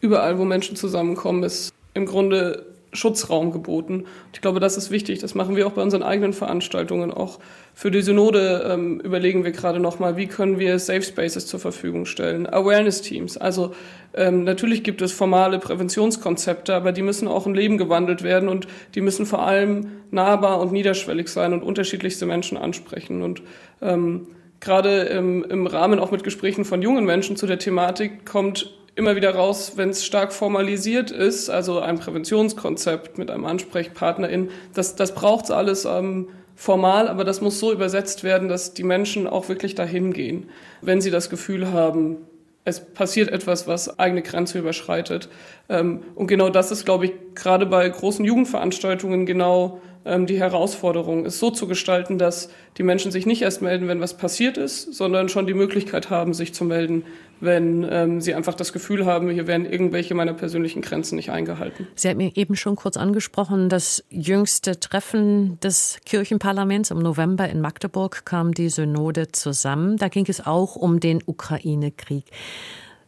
überall, 0.05 0.39
wo 0.39 0.45
Menschen 0.45 0.77
zusammenkommen, 0.77 1.43
ist 1.43 1.73
im 1.95 2.05
Grunde 2.05 2.67
Schutzraum 2.93 3.51
geboten. 3.51 4.05
Ich 4.33 4.41
glaube, 4.41 4.61
das 4.61 4.77
ist 4.77 4.91
wichtig. 4.91 5.19
Das 5.19 5.35
machen 5.35 5.57
wir 5.57 5.67
auch 5.67 5.73
bei 5.73 5.83
unseren 5.83 6.03
eigenen 6.03 6.33
Veranstaltungen. 6.33 7.11
Auch 7.11 7.41
für 7.75 7.91
die 7.91 8.03
Synode 8.03 8.69
ähm, 8.71 9.01
überlegen 9.01 9.45
wir 9.45 9.51
gerade 9.51 9.81
nochmal, 9.81 10.17
wie 10.17 10.27
können 10.27 10.59
wir 10.59 10.79
Safe 10.79 11.03
Spaces 11.03 11.47
zur 11.47 11.59
Verfügung 11.59 12.07
stellen. 12.07 12.47
Awareness 12.47 13.03
Teams. 13.03 13.37
Also 13.37 13.75
ähm, 14.15 14.45
natürlich 14.45 14.85
gibt 14.85 15.03
es 15.03 15.13
formale 15.13 15.59
Präventionskonzepte, 15.59 16.75
aber 16.75 16.93
die 16.93 17.03
müssen 17.03 17.27
auch 17.27 17.47
in 17.47 17.55
Leben 17.55 17.79
gewandelt 17.79 18.23
werden 18.23 18.49
und 18.49 18.69
die 18.95 19.01
müssen 19.01 19.27
vor 19.27 19.43
allem 19.43 19.89
nahbar 20.11 20.61
und 20.61 20.71
niederschwellig 20.71 21.29
sein 21.29 21.53
und 21.53 21.63
unterschiedlichste 21.63 22.27
Menschen 22.27 22.57
ansprechen. 22.57 23.23
Und 23.23 23.43
ähm, 23.83 24.29
gerade 24.61 25.03
im, 25.03 25.43
im 25.45 25.67
Rahmen 25.67 25.99
auch 25.99 26.13
mit 26.13 26.23
Gesprächen 26.23 26.65
von 26.65 26.81
jungen 26.81 27.05
Menschen 27.05 27.37
zu 27.37 27.47
der 27.47 27.59
Thematik 27.59 28.25
kommt 28.25 28.73
immer 28.97 29.17
wieder 29.17 29.35
raus, 29.35 29.73
wenn 29.77 29.91
es 29.91 30.05
stark 30.05 30.33
formalisiert 30.33 31.11
ist, 31.11 31.51
also 31.51 31.81
ein 31.81 31.99
Präventionskonzept 31.99 33.19
mit 33.19 33.31
einem 33.31 33.45
Ansprechpartnerin, 33.45 34.51
das, 34.73 34.95
das 34.95 35.15
braucht 35.15 35.47
es 35.47 35.51
alles 35.51 35.85
ähm, 35.85 36.29
formal, 36.55 37.09
aber 37.09 37.25
das 37.25 37.41
muss 37.41 37.59
so 37.59 37.73
übersetzt 37.73 38.23
werden, 38.23 38.49
dass 38.49 38.75
die 38.75 38.85
Menschen 38.85 39.27
auch 39.27 39.49
wirklich 39.49 39.75
dahin 39.75 40.13
gehen, 40.13 40.49
wenn 40.81 41.01
sie 41.01 41.11
das 41.11 41.29
Gefühl 41.29 41.73
haben, 41.73 42.19
es 42.65 42.81
passiert 42.81 43.31
etwas, 43.31 43.67
was 43.67 43.99
eigene 43.99 44.23
Grenze 44.23 44.59
überschreitet. 44.59 45.29
Ähm, 45.69 46.03
und 46.15 46.29
genau 46.29 46.49
das 46.49 46.71
ist, 46.71 46.85
glaube 46.85 47.07
ich, 47.07 47.13
gerade 47.35 47.67
bei 47.67 47.87
großen 47.89 48.25
Jugendveranstaltungen 48.25 49.27
genau 49.27 49.81
die 50.05 50.39
Herausforderung 50.39 51.25
ist, 51.25 51.39
so 51.39 51.51
zu 51.51 51.67
gestalten, 51.67 52.19
dass 52.19 52.51
die 52.77 52.83
Menschen 52.83 53.11
sich 53.11 53.25
nicht 53.25 53.41
erst 53.41 53.63
melden, 53.63 53.89
wenn 53.89 54.01
was 54.01 54.17
passiert 54.17 54.59
ist, 54.59 54.93
sondern 54.95 55.31
schon 55.31 55.47
die 55.47 55.55
Möglichkeit 55.55 56.11
haben, 56.11 56.35
sich 56.35 56.53
zu 56.53 56.65
melden, 56.65 57.05
wenn 57.41 57.87
ähm, 57.91 58.21
sie 58.21 58.35
einfach 58.35 58.55
das 58.55 58.73
Gefühl 58.73 59.07
haben, 59.07 59.31
hier 59.31 59.47
werden 59.47 59.65
irgendwelche 59.65 60.15
meiner 60.15 60.35
persönlichen 60.35 60.83
Grenzen 60.83 61.17
nicht 61.17 61.31
eingehalten. 61.31 61.89
Sie 61.95 62.09
haben 62.09 62.19
mir 62.19 62.33
eben 62.37 62.55
schon 62.55 62.77
kurz 62.77 62.97
angesprochen, 62.97 63.69
das 63.69 64.05
jüngste 64.11 64.79
Treffen 64.79 65.59
des 65.61 65.99
Kirchenparlaments 66.05 66.91
im 66.91 66.99
November 66.99 67.49
in 67.49 67.61
Magdeburg 67.61 68.25
kam 68.25 68.53
die 68.53 68.69
Synode 68.69 69.33
zusammen. 69.33 69.97
Da 69.97 70.09
ging 70.09 70.27
es 70.29 70.45
auch 70.45 70.77
um 70.77 71.01
den 71.01 71.23
Ukraine-Krieg. 71.25 72.25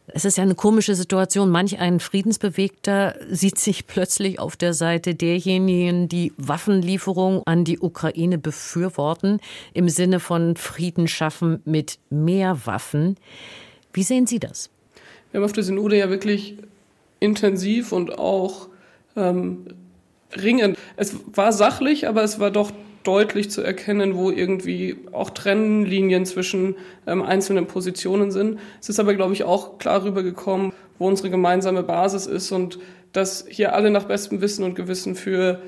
Es 0.09 0.23
ist 0.23 0.37
ja 0.37 0.43
eine 0.43 0.55
komische 0.55 0.95
Situation. 0.95 1.49
Manch 1.49 1.79
ein 1.79 1.99
Friedensbewegter 1.99 3.15
sieht 3.29 3.59
sich 3.59 3.87
plötzlich 3.87 4.39
auf 4.39 4.55
der 4.55 4.73
Seite 4.73 5.15
derjenigen, 5.15 6.07
die 6.07 6.31
Waffenlieferung 6.37 7.43
an 7.45 7.65
die 7.65 7.79
Ukraine 7.79 8.37
befürworten, 8.37 9.41
im 9.73 9.89
Sinne 9.89 10.21
von 10.21 10.55
Frieden 10.55 11.09
schaffen 11.09 11.61
mit 11.65 11.99
mehr 12.09 12.65
Waffen. 12.65 13.17
Wie 13.91 14.03
sehen 14.03 14.27
Sie 14.27 14.39
das? 14.39 14.69
Wir 15.31 15.39
haben 15.39 15.45
auf 15.45 15.53
der 15.53 15.63
Synode 15.63 15.97
ja 15.97 16.09
wirklich 16.09 16.57
intensiv 17.19 17.91
und 17.91 18.17
auch 18.17 18.69
ähm, 19.17 19.65
ringend. 20.35 20.77
Es 20.95 21.15
war 21.33 21.51
sachlich, 21.51 22.07
aber 22.07 22.23
es 22.23 22.39
war 22.39 22.51
doch 22.51 22.71
deutlich 23.07 23.49
zu 23.49 23.61
erkennen, 23.61 24.15
wo 24.15 24.29
irgendwie 24.29 24.97
auch 25.13 25.29
Trennlinien 25.29 26.25
zwischen 26.25 26.75
ähm, 27.07 27.21
einzelnen 27.21 27.65
Positionen 27.65 28.31
sind. 28.31 28.59
Es 28.81 28.89
ist 28.89 28.99
aber, 28.99 29.15
glaube 29.15 29.33
ich, 29.33 29.45
auch 29.45 29.77
klar 29.77 30.03
rübergekommen, 30.03 30.73
wo 30.99 31.07
unsere 31.07 31.29
gemeinsame 31.29 31.83
Basis 31.83 32.25
ist 32.25 32.51
und 32.51 32.79
dass 33.13 33.45
hier 33.47 33.73
alle 33.73 33.91
nach 33.91 34.03
bestem 34.03 34.41
Wissen 34.41 34.63
und 34.63 34.75
Gewissen 34.75 35.15
für 35.15 35.61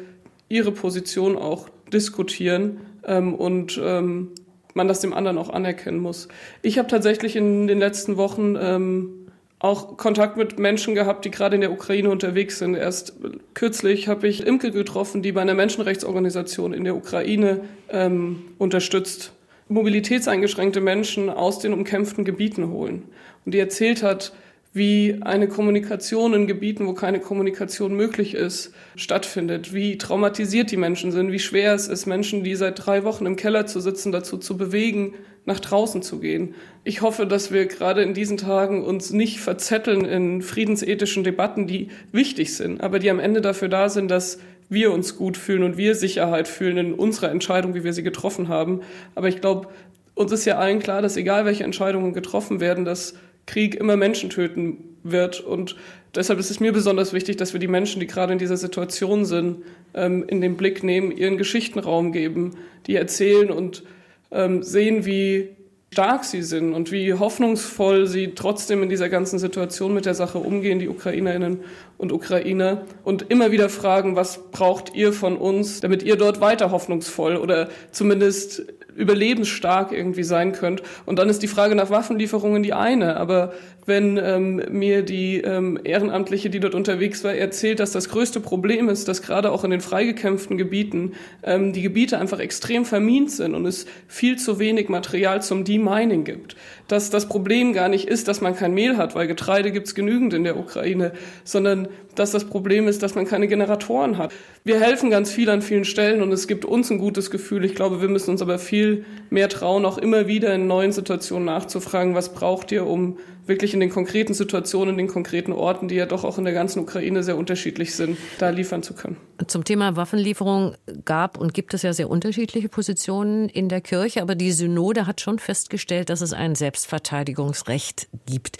ihre 0.49 0.71
Position 0.71 1.37
auch 1.37 1.69
diskutieren 1.93 2.81
ähm, 3.05 3.33
und 3.33 3.79
ähm, 3.81 4.31
man 4.73 4.87
das 4.87 4.99
dem 4.99 5.13
anderen 5.13 5.37
auch 5.37 5.49
anerkennen 5.49 5.99
muss. 5.99 6.27
Ich 6.61 6.77
habe 6.77 6.87
tatsächlich 6.87 7.35
in 7.35 7.67
den 7.67 7.79
letzten 7.79 8.17
Wochen 8.17 8.55
ähm, 8.59 9.18
auch 9.59 9.97
Kontakt 9.97 10.37
mit 10.37 10.57
Menschen 10.57 10.95
gehabt, 10.95 11.25
die 11.25 11.31
gerade 11.31 11.55
in 11.55 11.61
der 11.61 11.71
Ukraine 11.71 12.09
unterwegs 12.09 12.59
sind. 12.59 12.75
Erst 12.75 13.13
kürzlich 13.53 14.07
habe 14.07 14.27
ich 14.27 14.47
Imke 14.47 14.71
getroffen, 14.71 15.21
die 15.21 15.33
bei 15.33 15.41
einer 15.41 15.53
Menschenrechtsorganisation 15.53 16.73
in 16.73 16.85
der 16.85 16.95
Ukraine 16.95 17.61
ähm, 17.89 18.43
unterstützt, 18.57 19.33
mobilitätseingeschränkte 19.67 20.79
Menschen 20.79 21.29
aus 21.29 21.59
den 21.59 21.73
umkämpften 21.73 22.23
Gebieten 22.23 22.69
holen. 22.69 23.03
Und 23.45 23.53
die 23.53 23.59
erzählt 23.59 24.01
hat, 24.01 24.33
wie 24.71 25.17
eine 25.21 25.47
Kommunikation 25.47 26.33
in 26.33 26.47
Gebieten, 26.47 26.85
wo 26.85 26.93
keine 26.93 27.19
Kommunikation 27.19 27.95
möglich 27.95 28.35
ist, 28.35 28.73
stattfindet, 28.95 29.73
wie 29.73 29.97
traumatisiert 29.97 30.71
die 30.71 30.77
Menschen 30.77 31.11
sind, 31.11 31.31
wie 31.31 31.39
schwer 31.39 31.73
es 31.73 31.87
ist, 31.87 32.05
Menschen, 32.05 32.43
die 32.43 32.55
seit 32.55 32.85
drei 32.85 33.03
Wochen 33.03 33.25
im 33.25 33.35
Keller 33.35 33.65
zu 33.65 33.79
sitzen, 33.79 34.11
dazu 34.11 34.37
zu 34.37 34.57
bewegen, 34.57 35.15
nach 35.49 35.59
draußen 35.59 36.01
zu 36.01 36.19
gehen. 36.19 36.53
Ich 36.83 37.01
hoffe, 37.01 37.25
dass 37.25 37.51
wir 37.51 37.65
gerade 37.65 38.03
in 38.03 38.13
diesen 38.13 38.37
Tagen 38.37 38.85
uns 38.85 39.11
nicht 39.11 39.39
verzetteln 39.39 40.05
in 40.05 40.41
friedensethischen 40.41 41.23
Debatten, 41.25 41.67
die 41.67 41.89
wichtig 42.11 42.55
sind, 42.55 42.81
aber 42.81 42.99
die 42.99 43.09
am 43.09 43.19
Ende 43.19 43.41
dafür 43.41 43.67
da 43.67 43.89
sind, 43.89 44.09
dass 44.09 44.39
wir 44.69 44.93
uns 44.93 45.17
gut 45.17 45.35
fühlen 45.35 45.63
und 45.63 45.75
wir 45.75 45.95
Sicherheit 45.95 46.47
fühlen 46.47 46.77
in 46.77 46.93
unserer 46.93 47.31
Entscheidung, 47.31 47.73
wie 47.73 47.83
wir 47.83 47.93
sie 47.93 48.03
getroffen 48.03 48.47
haben. 48.47 48.81
Aber 49.15 49.27
ich 49.27 49.41
glaube, 49.41 49.67
uns 50.13 50.31
ist 50.31 50.45
ja 50.45 50.59
allen 50.59 50.79
klar, 50.79 51.01
dass 51.01 51.17
egal 51.17 51.45
welche 51.45 51.63
Entscheidungen 51.63 52.13
getroffen 52.13 52.59
werden, 52.59 52.85
dass 52.85 53.15
Krieg 53.47 53.73
immer 53.73 53.97
Menschen 53.97 54.29
töten 54.29 54.77
wird. 55.03 55.39
Und 55.39 55.75
deshalb 56.13 56.39
ist 56.39 56.51
es 56.51 56.59
mir 56.59 56.71
besonders 56.71 57.11
wichtig, 57.11 57.37
dass 57.37 57.53
wir 57.53 57.59
die 57.59 57.67
Menschen, 57.67 57.99
die 57.99 58.05
gerade 58.05 58.33
in 58.33 58.39
dieser 58.39 58.57
Situation 58.57 59.25
sind, 59.25 59.63
ähm, 59.95 60.23
in 60.27 60.41
den 60.41 60.57
Blick 60.57 60.83
nehmen, 60.83 61.11
ihren 61.11 61.37
Geschichtenraum 61.37 62.11
geben, 62.11 62.51
die 62.85 62.95
erzählen 62.95 63.49
und 63.49 63.83
ähm, 64.31 64.63
sehen, 64.63 65.05
wie 65.05 65.55
stark 65.91 66.23
sie 66.23 66.43
sind 66.43 66.73
und 66.73 66.91
wie 66.91 67.13
hoffnungsvoll 67.13 68.05
sie 68.05 68.33
trotzdem 68.35 68.83
in 68.83 68.89
dieser 68.89 69.09
ganzen 69.09 69.39
Situation 69.39 69.93
mit 69.93 70.05
der 70.05 70.13
Sache 70.13 70.37
umgehen, 70.37 70.79
die 70.79 70.87
Ukrainerinnen 70.87 71.61
und 71.97 72.11
Ukrainer, 72.11 72.85
und 73.03 73.29
immer 73.31 73.51
wieder 73.51 73.69
fragen, 73.69 74.15
was 74.15 74.51
braucht 74.51 74.95
ihr 74.95 75.13
von 75.13 75.35
uns, 75.35 75.79
damit 75.79 76.03
ihr 76.03 76.15
dort 76.15 76.41
weiter 76.41 76.71
hoffnungsvoll 76.71 77.37
oder 77.37 77.69
zumindest 77.91 78.65
überlebensstark 78.95 79.91
irgendwie 79.91 80.23
sein 80.23 80.51
könnt. 80.51 80.83
Und 81.05 81.19
dann 81.19 81.29
ist 81.29 81.41
die 81.41 81.47
Frage 81.47 81.75
nach 81.75 81.89
Waffenlieferungen 81.89 82.63
die 82.63 82.73
eine. 82.73 83.17
Aber 83.17 83.53
wenn 83.85 84.17
ähm, 84.17 84.61
mir 84.69 85.01
die 85.03 85.37
ähm, 85.41 85.79
Ehrenamtliche, 85.83 86.49
die 86.49 86.59
dort 86.59 86.75
unterwegs 86.75 87.23
war, 87.23 87.33
erzählt, 87.33 87.79
dass 87.79 87.91
das 87.91 88.09
größte 88.09 88.39
Problem 88.39 88.87
ist, 88.87 89.07
dass 89.07 89.21
gerade 89.21 89.51
auch 89.51 89.63
in 89.63 89.71
den 89.71 89.81
freigekämpften 89.81 90.57
Gebieten 90.57 91.13
ähm, 91.43 91.73
die 91.73 91.81
Gebiete 91.81 92.19
einfach 92.19 92.39
extrem 92.39 92.85
vermint 92.85 93.31
sind 93.31 93.55
und 93.55 93.65
es 93.65 93.85
viel 94.07 94.37
zu 94.37 94.59
wenig 94.59 94.89
Material 94.89 95.41
zum 95.41 95.63
Demining 95.63 96.23
gibt. 96.23 96.55
Dass 96.87 97.09
das 97.09 97.27
Problem 97.27 97.73
gar 97.73 97.89
nicht 97.89 98.07
ist, 98.07 98.27
dass 98.27 98.41
man 98.41 98.55
kein 98.55 98.73
Mehl 98.73 98.97
hat, 98.97 99.15
weil 99.15 99.27
Getreide 99.27 99.71
gibt's 99.71 99.95
genügend 99.95 100.33
in 100.33 100.43
der 100.43 100.57
Ukraine, 100.57 101.11
sondern 101.43 101.87
dass 102.19 102.31
das 102.31 102.45
Problem 102.45 102.87
ist, 102.87 103.01
dass 103.01 103.15
man 103.15 103.25
keine 103.25 103.47
Generatoren 103.47 104.17
hat. 104.17 104.33
Wir 104.65 104.79
helfen 104.79 105.09
ganz 105.09 105.31
viel 105.31 105.49
an 105.49 105.61
vielen 105.61 105.85
Stellen 105.85 106.21
und 106.21 106.31
es 106.31 106.47
gibt 106.47 106.65
uns 106.65 106.89
ein 106.91 106.97
gutes 106.97 107.31
Gefühl. 107.31 107.63
Ich 107.63 107.75
glaube, 107.75 108.01
wir 108.01 108.09
müssen 108.09 108.31
uns 108.31 108.41
aber 108.41 108.59
viel 108.59 109.05
mehr 109.29 109.47
trauen, 109.47 109.85
auch 109.85 109.97
immer 109.97 110.27
wieder 110.27 110.53
in 110.53 110.67
neuen 110.67 110.91
Situationen 110.91 111.45
nachzufragen, 111.45 112.15
was 112.15 112.33
braucht 112.33 112.71
ihr, 112.71 112.85
um 112.85 113.17
wirklich 113.49 113.73
in 113.73 113.81
den 113.81 113.89
konkreten 113.89 114.33
Situationen, 114.33 114.93
in 114.93 114.97
den 114.97 115.07
konkreten 115.07 115.51
Orten, 115.51 115.89
die 115.89 115.95
ja 115.95 116.05
doch 116.05 116.23
auch 116.23 116.37
in 116.37 116.45
der 116.45 116.53
ganzen 116.53 116.79
Ukraine 116.79 117.23
sehr 117.23 117.37
unterschiedlich 117.37 117.93
sind, 117.95 118.17
da 118.37 118.49
liefern 118.49 118.83
zu 118.83 118.93
können. 118.93 119.17
Zum 119.47 119.63
Thema 119.65 119.95
Waffenlieferung 119.95 120.75
gab 121.03 121.37
und 121.37 121.53
gibt 121.53 121.73
es 121.73 121.81
ja 121.81 121.91
sehr 121.91 122.09
unterschiedliche 122.09 122.69
Positionen 122.69 123.49
in 123.49 123.67
der 123.67 123.81
Kirche, 123.81 124.21
aber 124.21 124.35
die 124.35 124.51
Synode 124.51 125.07
hat 125.07 125.19
schon 125.19 125.39
festgestellt, 125.39 126.09
dass 126.09 126.21
es 126.21 126.31
ein 126.31 126.55
Selbstverteidigungsrecht 126.55 128.07
gibt. 128.25 128.57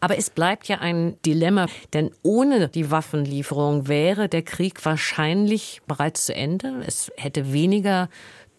Aber 0.00 0.16
es 0.16 0.30
bleibt 0.30 0.68
ja 0.68 0.78
ein 0.78 1.16
Dilemma, 1.26 1.66
denn 1.92 2.10
ohne 2.22 2.68
die 2.68 2.90
Waffenlieferung 2.90 3.88
wäre 3.88 4.28
der 4.28 4.42
Krieg 4.42 4.84
wahrscheinlich 4.84 5.82
bereits 5.86 6.26
zu 6.26 6.34
Ende. 6.34 6.82
Es 6.86 7.10
hätte 7.16 7.52
weniger 7.52 8.08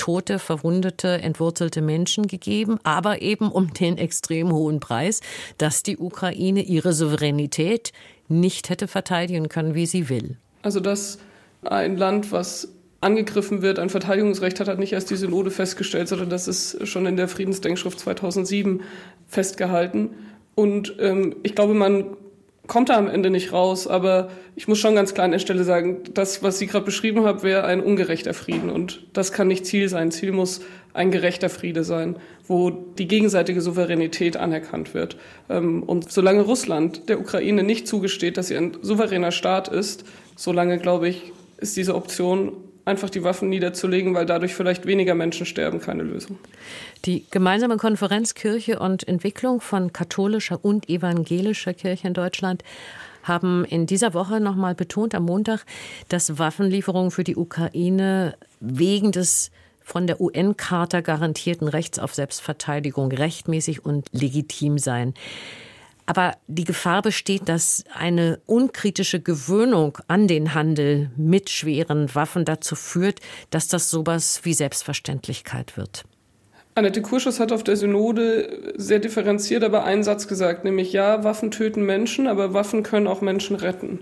tote, 0.02 0.40
verwundete, 0.40 1.22
entwurzelte 1.22 1.84
Menschen 1.84 2.26
gegeben, 2.26 2.80
aber 2.82 3.22
eben 3.22 3.52
um 3.52 3.72
den 3.72 4.00
extrem 4.00 4.52
hohen 4.52 4.80
Preis, 4.80 5.22
dass 5.60 5.84
die 5.84 5.98
Ukraine 5.98 6.64
ihre 6.64 6.92
Souveränität 6.92 7.92
nicht 8.28 8.72
hätte 8.72 8.88
verteidigen 8.88 9.48
können, 9.48 9.76
wie 9.76 9.86
sie 9.86 10.10
will. 10.10 10.38
Also 10.64 10.80
dass 10.80 11.20
ein 11.62 11.98
Land, 11.98 12.32
was 12.32 12.70
angegriffen 13.00 13.62
wird, 13.62 13.78
ein 13.78 13.90
Verteidigungsrecht 13.90 14.60
hat, 14.60 14.68
hat 14.68 14.80
nicht 14.80 14.94
erst 14.94 15.12
die 15.12 15.16
Synode 15.16 15.52
festgestellt, 15.52 16.08
sondern 16.08 16.32
das 16.32 16.48
ist 16.48 16.88
schon 16.88 17.06
in 17.06 17.16
der 17.16 17.28
Friedensdenkschrift 17.28 18.00
2007 18.00 18.82
festgehalten. 19.28 20.10
Und 20.56 20.96
ähm, 20.98 21.36
ich 21.44 21.54
glaube, 21.54 21.76
man 21.76 22.18
kommt 22.72 22.88
da 22.88 22.98
am 22.98 23.10
Ende 23.10 23.30
nicht 23.30 23.52
raus. 23.52 23.86
Aber 23.86 24.30
ich 24.56 24.70
muss 24.70 24.80
schon 24.80 24.96
ganz 24.96 25.14
klar 25.14 25.26
an 25.26 25.32
der 25.32 25.40
Stelle 25.40 25.66
sagen, 25.66 26.04
das, 26.14 26.42
was 26.42 26.58
Sie 26.58 26.68
gerade 26.68 26.86
beschrieben 26.86 27.26
haben, 27.26 27.44
wäre 27.44 27.66
ein 27.66 27.84
ungerechter 27.84 28.34
Frieden. 28.34 28.70
Und 28.70 29.06
das 29.12 29.34
kann 29.34 29.50
nicht 29.50 29.66
Ziel 29.66 29.90
sein. 29.90 30.10
Ziel 30.10 30.32
muss 30.32 30.62
ein 30.94 31.12
gerechter 31.12 31.50
Friede 31.50 31.84
sein, 31.84 32.16
wo 32.48 32.70
die 32.70 33.10
gegenseitige 33.10 33.60
Souveränität 33.60 34.38
anerkannt 34.38 34.94
wird. 34.94 35.18
Ähm, 35.50 35.84
und 35.84 36.14
solange 36.14 36.44
Russland 36.44 37.10
der 37.10 37.20
Ukraine 37.20 37.64
nicht 37.64 37.90
zugesteht, 37.90 38.38
dass 38.38 38.48
sie 38.48 38.56
ein 38.56 38.78
souveräner 38.82 39.34
Staat 39.34 39.68
ist, 39.68 40.06
solange, 40.38 40.78
glaube 40.78 41.10
ich, 41.10 41.34
ist 41.58 41.76
diese 41.76 41.94
Option 41.94 42.54
einfach 42.86 43.10
die 43.10 43.24
Waffen 43.24 43.50
niederzulegen, 43.50 44.14
weil 44.14 44.26
dadurch 44.26 44.54
vielleicht 44.56 44.86
weniger 44.86 45.16
Menschen 45.16 45.46
sterben, 45.46 45.80
keine 45.80 46.04
Lösung. 46.04 46.38
Die 47.06 47.26
gemeinsame 47.30 47.78
Konferenz 47.78 48.34
Kirche 48.34 48.80
und 48.80 49.08
Entwicklung 49.08 49.62
von 49.62 49.94
katholischer 49.94 50.64
und 50.64 50.90
evangelischer 50.90 51.74
Kirche 51.74 52.08
in 52.08 52.14
Deutschland 52.14 52.64
haben 53.24 53.66
in 53.66 53.86
dieser 53.86 54.14
Woche 54.14 54.40
nochmal 54.40 54.76
betont 54.76 55.14
am 55.14 55.26
Montag, 55.26 55.66
dass 56.10 56.40
Waffenlieferungen 56.40 57.12
für 57.12 57.24
die 57.24 57.36
Ukraine 57.36 58.36
wegen 58.60 59.12
des 59.12 59.52
von 59.84 60.08
der 60.08 60.22
UN-Charta 60.22 61.02
garantierten 61.02 61.68
Rechts 61.68 62.00
auf 62.00 62.14
Selbstverteidigung 62.14 63.12
rechtmäßig 63.12 63.84
und 63.84 64.08
legitim 64.12 64.78
seien. 64.78 65.14
Aber 66.06 66.36
die 66.48 66.64
Gefahr 66.64 67.02
besteht, 67.02 67.48
dass 67.48 67.84
eine 67.94 68.40
unkritische 68.46 69.22
Gewöhnung 69.22 69.98
an 70.08 70.28
den 70.28 70.54
Handel 70.54 71.12
mit 71.16 71.50
schweren 71.50 72.14
Waffen 72.14 72.46
dazu 72.46 72.76
führt, 72.76 73.20
dass 73.50 73.68
das 73.68 73.90
sowas 73.90 74.42
wie 74.44 74.54
Selbstverständlichkeit 74.54 75.78
wird. 75.78 76.04
Annette 76.74 77.02
Kurschus 77.02 77.40
hat 77.40 77.52
auf 77.52 77.64
der 77.64 77.76
Synode 77.76 78.74
sehr 78.78 79.00
differenziert 79.00 79.64
aber 79.64 79.84
einen 79.84 80.04
Satz 80.04 80.28
gesagt, 80.28 80.64
nämlich 80.64 80.94
ja, 80.94 81.24
Waffen 81.24 81.52
töten 81.52 81.86
Menschen, 81.86 82.28
aber 82.28 82.54
Waffen 82.54 82.82
können 82.82 83.08
auch 83.08 83.22
Menschen 83.22 83.58
retten. 83.58 84.00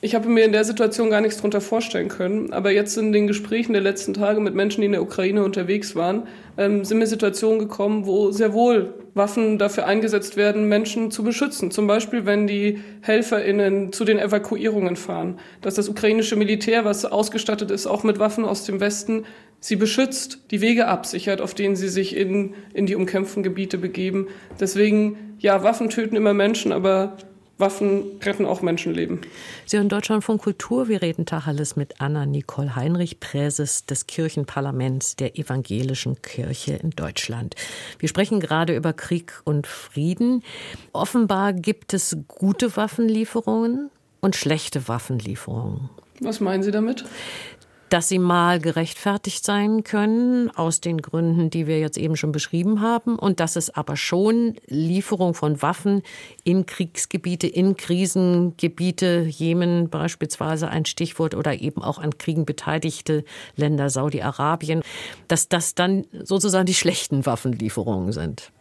Ich 0.00 0.14
habe 0.14 0.28
mir 0.28 0.44
in 0.44 0.52
der 0.52 0.62
Situation 0.62 1.10
gar 1.10 1.20
nichts 1.20 1.40
drunter 1.40 1.60
vorstellen 1.60 2.06
können. 2.06 2.52
Aber 2.52 2.70
jetzt 2.70 2.96
in 2.96 3.12
den 3.12 3.26
Gesprächen 3.26 3.72
der 3.72 3.82
letzten 3.82 4.14
Tage 4.14 4.38
mit 4.38 4.54
Menschen, 4.54 4.80
die 4.80 4.86
in 4.86 4.92
der 4.92 5.02
Ukraine 5.02 5.42
unterwegs 5.42 5.96
waren, 5.96 6.28
ähm, 6.56 6.84
sind 6.84 6.98
mir 6.98 7.08
Situationen 7.08 7.58
gekommen, 7.58 8.06
wo 8.06 8.30
sehr 8.30 8.52
wohl 8.52 8.94
Waffen 9.14 9.58
dafür 9.58 9.86
eingesetzt 9.86 10.36
werden, 10.36 10.68
Menschen 10.68 11.10
zu 11.10 11.24
beschützen. 11.24 11.72
Zum 11.72 11.88
Beispiel, 11.88 12.26
wenn 12.26 12.46
die 12.46 12.78
HelferInnen 13.02 13.92
zu 13.92 14.04
den 14.04 14.20
Evakuierungen 14.20 14.94
fahren. 14.94 15.40
Dass 15.62 15.74
das 15.74 15.88
ukrainische 15.88 16.36
Militär, 16.36 16.84
was 16.84 17.04
ausgestattet 17.04 17.72
ist, 17.72 17.88
auch 17.88 18.04
mit 18.04 18.20
Waffen 18.20 18.44
aus 18.44 18.62
dem 18.64 18.78
Westen, 18.78 19.24
sie 19.58 19.74
beschützt, 19.74 20.44
die 20.52 20.60
Wege 20.60 20.86
absichert, 20.86 21.40
auf 21.40 21.54
denen 21.54 21.74
sie 21.74 21.88
sich 21.88 22.14
in, 22.16 22.54
in 22.72 22.86
die 22.86 22.94
umkämpften 22.94 23.42
Gebiete 23.42 23.78
begeben. 23.78 24.28
Deswegen, 24.60 25.34
ja, 25.40 25.64
Waffen 25.64 25.90
töten 25.90 26.14
immer 26.14 26.34
Menschen, 26.34 26.70
aber 26.70 27.16
Waffen 27.58 28.20
retten 28.22 28.46
auch 28.46 28.62
Menschenleben. 28.62 29.20
Sie 29.66 29.76
hören 29.76 29.88
Deutschlandfunk 29.88 30.42
Kultur. 30.42 30.88
Wir 30.88 31.02
reden 31.02 31.26
Tacheles 31.26 31.74
mit 31.74 32.00
Anna 32.00 32.24
Nicole 32.24 32.76
Heinrich, 32.76 33.18
Präses 33.18 33.84
des 33.84 34.06
Kirchenparlaments 34.06 35.16
der 35.16 35.38
Evangelischen 35.38 36.22
Kirche 36.22 36.74
in 36.74 36.90
Deutschland. 36.90 37.56
Wir 37.98 38.08
sprechen 38.08 38.38
gerade 38.38 38.76
über 38.76 38.92
Krieg 38.92 39.40
und 39.44 39.66
Frieden. 39.66 40.44
Offenbar 40.92 41.52
gibt 41.52 41.94
es 41.94 42.16
gute 42.28 42.76
Waffenlieferungen 42.76 43.90
und 44.20 44.36
schlechte 44.36 44.86
Waffenlieferungen. 44.86 45.90
Was 46.20 46.40
meinen 46.40 46.62
Sie 46.62 46.70
damit? 46.70 47.04
Dass 47.90 48.08
sie 48.08 48.18
mal 48.18 48.60
gerechtfertigt 48.60 49.44
sein 49.44 49.84
können, 49.84 50.50
aus 50.50 50.80
den 50.80 51.00
Gründen, 51.00 51.50
die 51.50 51.66
wir 51.66 51.78
jetzt 51.78 51.98
eben 51.98 52.16
schon 52.16 52.32
beschrieben 52.32 52.80
haben, 52.80 53.18
und 53.18 53.40
dass 53.40 53.56
es 53.56 53.70
aber 53.70 53.96
schon 53.96 54.56
Lieferung 54.66 55.34
von 55.34 55.62
Waffen 55.62 56.02
in 56.44 56.66
Kriegsgebiete, 56.66 57.46
in 57.46 57.76
Krisengebiete, 57.76 59.26
Jemen 59.28 59.88
beispielsweise 59.88 60.68
ein 60.68 60.84
Stichwort 60.84 61.34
oder 61.34 61.60
eben 61.60 61.82
auch 61.82 61.98
an 61.98 62.18
Kriegen 62.18 62.44
beteiligte 62.44 63.24
Länder, 63.56 63.90
Saudi-Arabien, 63.90 64.82
dass 65.28 65.48
das 65.48 65.74
dann 65.74 66.06
sozusagen 66.12 66.66
die 66.66 66.74
schlechten 66.74 67.26
Waffenlieferungen 67.26 68.12
sind. 68.12 68.52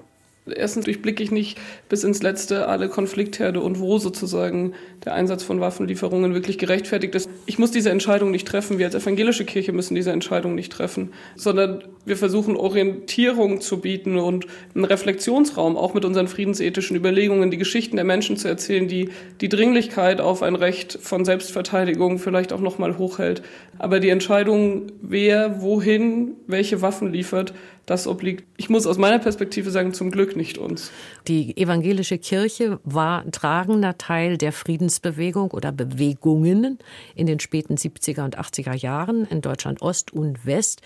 Erstens 0.56 0.86
durchblicke 0.86 1.24
ich 1.24 1.32
nicht 1.32 1.58
bis 1.89 2.04
ins 2.04 2.22
Letzte 2.22 2.68
alle 2.68 2.89
Konfliktherde 2.89 3.62
und 3.62 3.80
wo 3.80 3.98
sozusagen 3.98 4.74
der 5.06 5.13
Einsatz 5.13 5.44
von 5.44 5.60
Waffenlieferungen 5.60 6.34
wirklich 6.34 6.58
gerechtfertigt 6.58 7.16
ist. 7.16 7.30
Ich 7.46 7.60
muss 7.60 7.72
diese 7.72 7.89
Entscheidung 7.89 8.32
nicht 8.32 8.48
treffen. 8.48 8.77
Wir 8.77 8.86
als 8.86 8.96
evangelische 8.96 9.46
Kirche 9.46 9.72
müssen 9.72 9.96
diese 9.96 10.12
Entscheidung 10.12 10.56
nicht 10.56 10.72
treffen, 10.72 11.13
sondern 11.36 11.84
wir 12.06 12.18
versuchen 12.18 12.56
Orientierung 12.56 13.62
zu 13.62 13.80
bieten 13.80 14.18
und 14.18 14.48
einen 14.75 14.86
Reflexionsraum, 14.86 15.77
auch 15.77 15.94
mit 15.94 16.06
unseren 16.06 16.27
friedensethischen 16.27 16.96
Überlegungen, 16.96 17.51
die 17.51 17.58
Geschichten 17.58 17.96
der 17.96 18.06
Menschen 18.06 18.38
zu 18.38 18.48
erzählen, 18.48 18.88
die 18.88 19.10
die 19.42 19.50
Dringlichkeit 19.50 20.22
auf 20.22 20.44
ein 20.44 20.56
Recht 20.56 20.98
von 21.01 21.25
Selbstverteidigung 21.25 22.20
vielleicht 22.20 22.54
auch 22.54 22.62
nochmal 22.62 22.98
hochhält. 22.98 23.42
Aber 23.77 24.00
die 24.00 24.10
Entscheidung, 24.10 24.88
wer 25.01 25.62
wohin 25.62 26.34
welche 26.48 26.82
Waffen 26.82 27.12
liefert, 27.12 27.54
das 27.88 28.06
obliegt, 28.06 28.44
ich 28.58 28.70
muss 28.70 28.86
aus 28.86 28.98
meiner 28.98 29.17
Perspektive 29.17 29.72
sagen, 29.72 29.94
zum 29.94 30.12
Glück 30.12 30.36
nicht 30.36 30.58
uns. 30.58 30.91
Die 31.29 31.56
evangelische 31.56 32.17
Kirche 32.17 32.79
war 32.84 33.24
tragender 33.32 33.98
Teil 33.98 34.38
der 34.38 34.51
Friedensbewegung 34.51 35.51
oder 35.51 35.72
Bewegungen 35.72 36.79
in 37.15 37.27
den 37.27 37.39
späten 37.39 37.75
70er 37.75 38.25
und 38.25 38.38
80er 38.38 38.74
Jahren 38.74 39.25
in 39.25 39.39
Deutschland 39.39 39.82
Ost 39.82 40.12
und 40.12 40.46
West. 40.46 40.82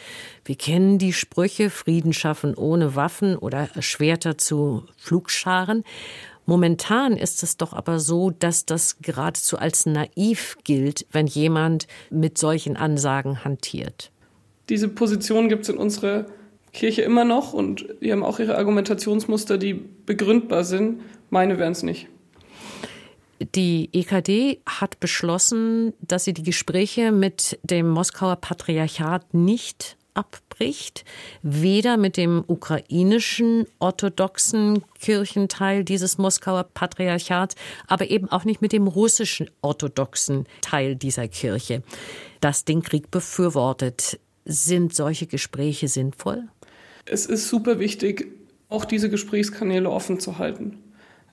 Wir 0.46 0.56
kennen 0.56 1.00
die 1.00 1.12
Sprüche 1.12 1.72
Frieden 1.72 2.14
schaffen 2.14 2.54
ohne 2.54 2.96
Waffen 2.96 3.36
oder 3.36 3.68
Schwerter 3.80 4.38
zu 4.38 4.86
Flugscharen. 4.96 5.84
Momentan 6.46 7.18
ist 7.18 7.42
es 7.42 7.58
doch 7.58 7.74
aber 7.74 8.00
so, 8.00 8.30
dass 8.30 8.68
das 8.68 9.00
geradezu 9.02 9.58
als 9.58 9.88
naiv 9.88 10.56
gilt, 10.64 11.08
wenn 11.12 11.26
jemand 11.26 11.88
mit 12.12 12.38
solchen 12.38 12.78
Ansagen 12.78 13.44
hantiert. 13.44 14.12
Diese 14.70 14.88
Position 14.88 15.50
gibt 15.50 15.64
es 15.64 15.70
in 15.70 15.78
unserer 15.78 16.28
Kirche 16.74 17.02
immer 17.02 17.26
noch 17.26 17.54
und 17.54 17.86
die 18.02 18.12
haben 18.12 18.24
auch 18.24 18.40
ihre 18.40 18.58
Argumentationsmuster, 18.58 19.58
die 19.58 19.74
begründbar 19.74 20.64
sind. 20.64 21.02
Meine 21.30 21.58
wären 21.58 21.74
es 21.74 21.84
nicht. 21.84 22.08
Die 23.56 23.90
EKD 23.92 24.60
hat 24.68 25.00
beschlossen, 25.00 25.94
dass 26.00 26.26
sie 26.26 26.34
die 26.34 26.44
Gespräche 26.44 27.12
mit 27.12 27.60
dem 27.64 27.90
Moskauer 27.90 28.36
Patriarchat 28.36 29.34
nicht 29.34 29.98
abbricht, 30.14 31.06
weder 31.42 31.98
mit 31.98 32.18
dem 32.18 32.44
ukrainischen 32.46 33.66
orthodoxen 33.80 34.84
Kirchenteil 35.00 35.84
dieses 35.84 36.18
Moskauer 36.18 36.64
Patriarchats, 36.64 37.56
aber 37.88 38.10
eben 38.10 38.30
auch 38.30 38.44
nicht 38.44 38.62
mit 38.62 38.74
dem 38.74 38.88
russischen 38.88 39.50
orthodoxen 39.62 40.46
Teil 40.62 40.96
dieser 40.96 41.28
Kirche, 41.28 41.82
das 42.42 42.66
den 42.66 42.84
Krieg 42.84 43.10
befürwortet. 43.10 44.20
Sind 44.44 44.96
solche 44.96 45.28
Gespräche 45.28 45.88
sinnvoll? 45.88 46.48
Es 47.12 47.26
ist 47.26 47.50
super 47.50 47.80
wichtig, 47.80 48.28
auch 48.70 48.86
diese 48.86 49.10
Gesprächskanäle 49.10 49.90
offen 49.90 50.20
zu 50.20 50.38
halten. 50.38 50.78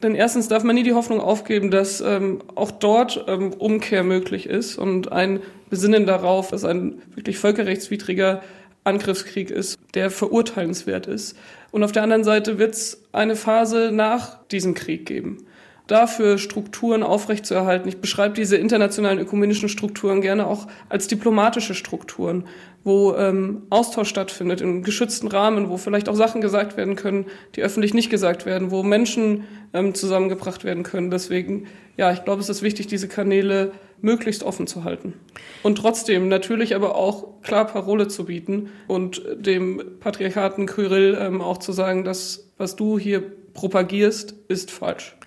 Denn 0.03 0.15
erstens 0.15 0.49
darf 0.49 0.63
man 0.63 0.75
nie 0.75 0.83
die 0.83 0.93
Hoffnung 0.93 1.21
aufgeben, 1.21 1.71
dass 1.71 2.01
ähm, 2.01 2.41
auch 2.55 2.71
dort 2.71 3.25
ähm, 3.27 3.53
Umkehr 3.53 4.05
möglich 4.05 4.47
ist 4.47 4.77
und 4.77 5.11
ein 5.11 5.41
Besinnen 5.71 6.07
darauf, 6.07 6.51
dass 6.51 6.65
ein 6.65 7.03
wirklich 7.15 7.39
völkerrechtswidriger 7.39 8.43
Angriffskrieg 8.85 9.51
ist, 9.51 9.79
der 9.95 10.11
verurteilenswert 10.11 11.07
ist. 11.07 11.37
Und 11.73 11.83
auf 11.83 11.93
der 11.93 12.05
anderen 12.05 12.25
Seite 12.25 12.59
wird 12.59 12.75
es 12.75 13.03
eine 13.13 13.37
Phase 13.37 13.91
nach 13.93 14.45
diesem 14.47 14.75
Krieg 14.75 15.05
geben 15.05 15.48
dafür 15.89 16.39
Strukturen 16.39 17.03
aufrechtzuerhalten. 17.03 17.89
Ich 17.89 18.01
beschreibe 18.01 18.35
diese 18.35 18.57
internationalen 18.57 19.19
ökumenischen 19.19 19.69
Strukturen 19.69 20.21
gerne 20.21 20.47
auch 20.47 20.69
als 20.89 21.09
diplomatische 21.09 21.75
Strukturen, 21.75 22.45
wo 22.85 23.15
ähm, 23.15 23.63
Austausch 23.71 24.09
stattfindet 24.09 24.61
in 24.61 24.83
geschützten 24.83 25.29
Rahmen, 25.29 25.69
wo 25.71 25.79
vielleicht 25.79 26.09
auch 26.09 26.15
Sachen 26.15 26.41
gesagt 26.41 26.77
werden 26.77 26.95
können, 26.95 27.27
die 27.57 27.63
öffentlich 27.63 27.95
nicht 27.95 28.11
gesagt 28.11 28.47
werden, 28.47 28.71
wo 28.71 28.83
Menschen 28.83 29.45
ähm, 29.73 29.95
zusammengebracht 29.95 30.63
werden 30.63 30.85
können. 30.85 31.11
Deswegen, 31.11 31.67
ja, 31.97 32.13
ich 32.13 32.23
glaube, 32.23 32.41
es 32.41 32.51
ist 32.51 32.63
wichtig, 32.63 32.87
diese 32.87 33.09
Kanäle 33.09 33.73
möglichst 34.01 34.43
offen 34.43 34.67
zu 34.67 34.85
halten. 34.85 35.15
Und 35.63 35.79
trotzdem 35.79 36.29
natürlich 36.29 36.77
aber 36.77 36.95
auch 36.95 37.43
klar 37.43 37.67
Parole 37.67 38.09
zu 38.09 38.27
bieten 38.27 38.69
und 38.87 39.23
dem 39.37 39.83
Patriarchaten 40.01 40.67
Kyrill 40.67 41.19
ähm, 41.21 41.41
auch 41.41 41.59
zu 41.59 41.73
sagen, 41.73 42.05
dass 42.05 42.53
was 42.59 42.77
du 42.77 42.99
hier 42.99 43.23
propagierst, 43.55 44.35
ist 44.49 44.71
falsch. 44.71 45.18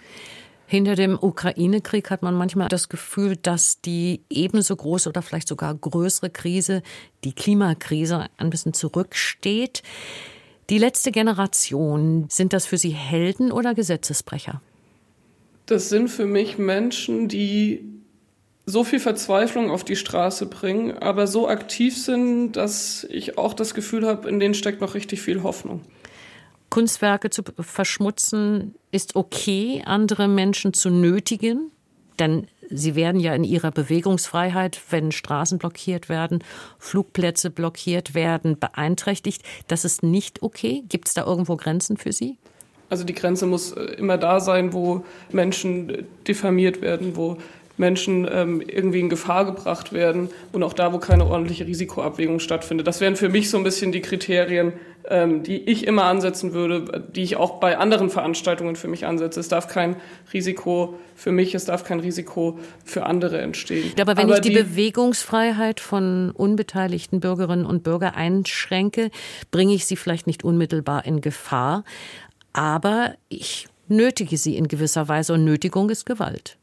Hinter 0.71 0.95
dem 0.95 1.19
Ukraine-Krieg 1.21 2.09
hat 2.11 2.21
man 2.21 2.33
manchmal 2.33 2.69
das 2.69 2.87
Gefühl, 2.87 3.35
dass 3.35 3.81
die 3.81 4.21
ebenso 4.29 4.73
große 4.73 5.09
oder 5.09 5.21
vielleicht 5.21 5.49
sogar 5.49 5.75
größere 5.75 6.29
Krise, 6.29 6.81
die 7.25 7.33
Klimakrise, 7.33 8.27
ein 8.37 8.49
bisschen 8.49 8.73
zurücksteht. 8.73 9.83
Die 10.69 10.77
letzte 10.77 11.11
Generation, 11.11 12.27
sind 12.29 12.53
das 12.53 12.67
für 12.67 12.77
Sie 12.77 12.91
Helden 12.91 13.51
oder 13.51 13.73
Gesetzesbrecher? 13.73 14.61
Das 15.65 15.89
sind 15.89 16.07
für 16.07 16.25
mich 16.25 16.57
Menschen, 16.57 17.27
die 17.27 17.83
so 18.65 18.85
viel 18.85 19.01
Verzweiflung 19.01 19.71
auf 19.71 19.83
die 19.83 19.97
Straße 19.97 20.45
bringen, 20.45 20.97
aber 20.99 21.27
so 21.27 21.49
aktiv 21.49 21.97
sind, 21.97 22.53
dass 22.53 23.05
ich 23.09 23.37
auch 23.37 23.53
das 23.53 23.73
Gefühl 23.73 24.07
habe, 24.07 24.29
in 24.29 24.39
denen 24.39 24.53
steckt 24.53 24.79
noch 24.79 24.93
richtig 24.93 25.21
viel 25.21 25.43
Hoffnung. 25.43 25.81
Kunstwerke 26.71 27.29
zu 27.29 27.43
verschmutzen 27.59 28.73
ist 28.91 29.15
okay, 29.15 29.83
andere 29.85 30.27
Menschen 30.27 30.73
zu 30.73 30.89
nötigen, 30.89 31.69
denn 32.17 32.47
sie 32.69 32.95
werden 32.95 33.19
ja 33.19 33.35
in 33.35 33.43
ihrer 33.43 33.71
Bewegungsfreiheit, 33.71 34.81
wenn 34.89 35.11
Straßen 35.11 35.59
blockiert 35.59 36.09
werden, 36.09 36.43
Flugplätze 36.79 37.49
blockiert 37.49 38.15
werden, 38.15 38.57
beeinträchtigt. 38.57 39.43
Das 39.67 39.85
ist 39.85 40.01
nicht 40.01 40.41
okay. 40.41 40.83
Gibt 40.87 41.09
es 41.09 41.13
da 41.13 41.25
irgendwo 41.25 41.57
Grenzen 41.57 41.97
für 41.97 42.13
Sie? 42.13 42.37
Also 42.89 43.03
die 43.03 43.13
Grenze 43.13 43.45
muss 43.45 43.73
äh, 43.73 43.81
immer 43.95 44.17
da 44.17 44.39
sein, 44.39 44.73
wo 44.73 45.05
Menschen 45.31 46.07
diffamiert 46.27 46.81
werden, 46.81 47.15
wo 47.15 47.37
Menschen 47.81 48.25
ähm, 48.31 48.61
irgendwie 48.61 49.01
in 49.01 49.09
Gefahr 49.09 49.43
gebracht 49.43 49.91
werden 49.91 50.29
und 50.53 50.63
auch 50.63 50.71
da, 50.71 50.93
wo 50.93 50.99
keine 50.99 51.25
ordentliche 51.25 51.67
Risikoabwägung 51.67 52.39
stattfindet. 52.39 52.87
Das 52.87 53.01
wären 53.01 53.17
für 53.17 53.27
mich 53.27 53.49
so 53.49 53.57
ein 53.57 53.63
bisschen 53.63 53.91
die 53.91 54.01
Kriterien, 54.01 54.73
ähm, 55.09 55.43
die 55.43 55.57
ich 55.69 55.87
immer 55.87 56.03
ansetzen 56.03 56.53
würde, 56.53 57.03
die 57.13 57.23
ich 57.23 57.35
auch 57.35 57.59
bei 57.59 57.77
anderen 57.77 58.09
Veranstaltungen 58.09 58.75
für 58.75 58.87
mich 58.87 59.05
ansetze. 59.05 59.39
Es 59.39 59.49
darf 59.49 59.67
kein 59.67 59.95
Risiko 60.31 60.97
für 61.15 61.31
mich, 61.31 61.55
es 61.55 61.65
darf 61.65 61.83
kein 61.83 61.99
Risiko 61.99 62.59
für 62.85 63.05
andere 63.05 63.41
entstehen. 63.41 63.91
Aber 63.99 64.15
wenn 64.15 64.25
Aber 64.25 64.35
ich 64.35 64.41
die, 64.41 64.49
die 64.49 64.55
Bewegungsfreiheit 64.55 65.79
von 65.79 66.31
unbeteiligten 66.31 67.19
Bürgerinnen 67.19 67.65
und 67.65 67.83
Bürgern 67.83 68.13
einschränke, 68.13 69.09
bringe 69.49 69.73
ich 69.73 69.85
sie 69.85 69.95
vielleicht 69.95 70.27
nicht 70.27 70.43
unmittelbar 70.43 71.05
in 71.05 71.19
Gefahr, 71.19 71.83
aber 72.53 73.15
ich 73.27 73.67
nötige 73.87 74.37
sie 74.37 74.55
in 74.55 74.67
gewisser 74.67 75.07
Weise 75.07 75.33
und 75.33 75.43
Nötigung 75.43 75.89
ist 75.89 76.05
Gewalt. 76.05 76.57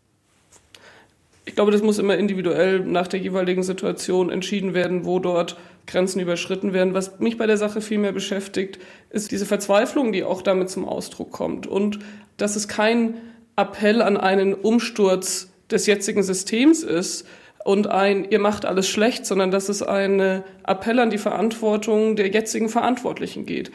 Ich 1.49 1.55
glaube, 1.55 1.73
das 1.73 1.83
muss 1.83 1.99
immer 1.99 2.19
individuell 2.19 2.81
nach 2.81 3.09
der 3.09 3.21
jeweiligen 3.21 3.63
Situation 3.63 4.29
entschieden 4.29 4.75
werden, 4.75 5.07
wo 5.07 5.19
dort 5.19 5.57
Grenzen 5.87 6.21
überschritten 6.21 6.75
werden. 6.75 6.93
Was 6.93 7.21
mich 7.21 7.39
bei 7.39 7.47
der 7.47 7.57
Sache 7.57 7.81
viel 7.81 7.97
mehr 7.97 8.13
beschäftigt, 8.13 8.79
ist 9.09 9.33
diese 9.33 9.47
Verzweiflung, 9.47 10.13
die 10.13 10.25
auch 10.25 10.43
damit 10.43 10.69
zum 10.69 10.87
Ausdruck 10.87 11.33
kommt. 11.33 11.67
Und 11.67 12.01
dass 12.37 12.55
es 12.55 12.69
kein 12.69 13.15
Appell 13.57 14.03
an 14.03 14.19
einen 14.19 14.53
Umsturz 14.53 15.51
des 15.71 15.87
jetzigen 15.87 16.23
Systems 16.23 16.83
ist 16.83 17.27
und 17.65 17.87
ein, 17.87 18.31
ihr 18.31 18.41
macht 18.41 18.67
alles 18.67 18.87
schlecht, 18.87 19.25
sondern 19.25 19.51
dass 19.51 19.71
es 19.71 19.83
ein 19.83 20.21
Appell 20.67 20.99
an 20.99 21.09
die 21.09 21.17
Verantwortung 21.17 22.15
der 22.15 22.29
jetzigen 22.29 22.69
Verantwortlichen 22.69 23.47
geht 23.47 23.71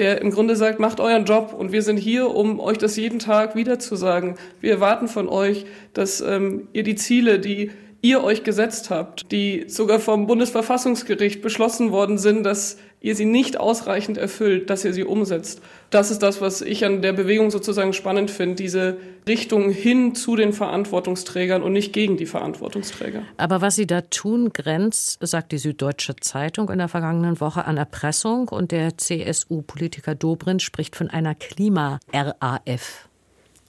der 0.00 0.22
im 0.22 0.30
Grunde 0.30 0.56
sagt, 0.56 0.80
macht 0.80 0.98
euren 0.98 1.26
Job 1.26 1.54
und 1.56 1.72
wir 1.72 1.82
sind 1.82 1.98
hier, 1.98 2.34
um 2.34 2.58
euch 2.58 2.78
das 2.78 2.96
jeden 2.96 3.18
Tag 3.18 3.54
wieder 3.54 3.78
zu 3.78 3.96
sagen. 3.96 4.36
Wir 4.62 4.72
erwarten 4.72 5.08
von 5.08 5.28
euch, 5.28 5.66
dass 5.92 6.22
ähm, 6.22 6.68
ihr 6.72 6.84
die 6.84 6.94
Ziele, 6.94 7.38
die 7.38 7.70
ihr 8.00 8.24
euch 8.24 8.42
gesetzt 8.42 8.88
habt, 8.88 9.30
die 9.30 9.66
sogar 9.68 10.00
vom 10.00 10.26
Bundesverfassungsgericht 10.26 11.42
beschlossen 11.42 11.92
worden 11.92 12.16
sind, 12.16 12.44
dass 12.44 12.78
ihr 13.00 13.16
sie 13.16 13.24
nicht 13.24 13.58
ausreichend 13.58 14.18
erfüllt, 14.18 14.68
dass 14.68 14.84
ihr 14.84 14.92
sie 14.92 15.04
umsetzt. 15.04 15.62
Das 15.88 16.10
ist 16.10 16.22
das, 16.22 16.40
was 16.40 16.60
ich 16.60 16.84
an 16.84 17.00
der 17.00 17.14
Bewegung 17.14 17.50
sozusagen 17.50 17.92
spannend 17.92 18.30
finde, 18.30 18.56
diese 18.56 18.98
Richtung 19.26 19.70
hin 19.70 20.14
zu 20.14 20.36
den 20.36 20.52
Verantwortungsträgern 20.52 21.62
und 21.62 21.72
nicht 21.72 21.92
gegen 21.92 22.16
die 22.18 22.26
Verantwortungsträger. 22.26 23.22
Aber 23.38 23.62
was 23.62 23.76
Sie 23.76 23.86
da 23.86 24.02
tun, 24.02 24.52
grenzt, 24.52 25.18
sagt 25.22 25.52
die 25.52 25.58
Süddeutsche 25.58 26.16
Zeitung 26.16 26.68
in 26.68 26.78
der 26.78 26.88
vergangenen 26.88 27.40
Woche, 27.40 27.64
an 27.64 27.78
Erpressung 27.78 28.48
und 28.48 28.70
der 28.70 28.98
CSU-Politiker 28.98 30.14
Dobrindt 30.14 30.62
spricht 30.62 30.94
von 30.94 31.08
einer 31.08 31.34
Klima-RAF. 31.34 33.08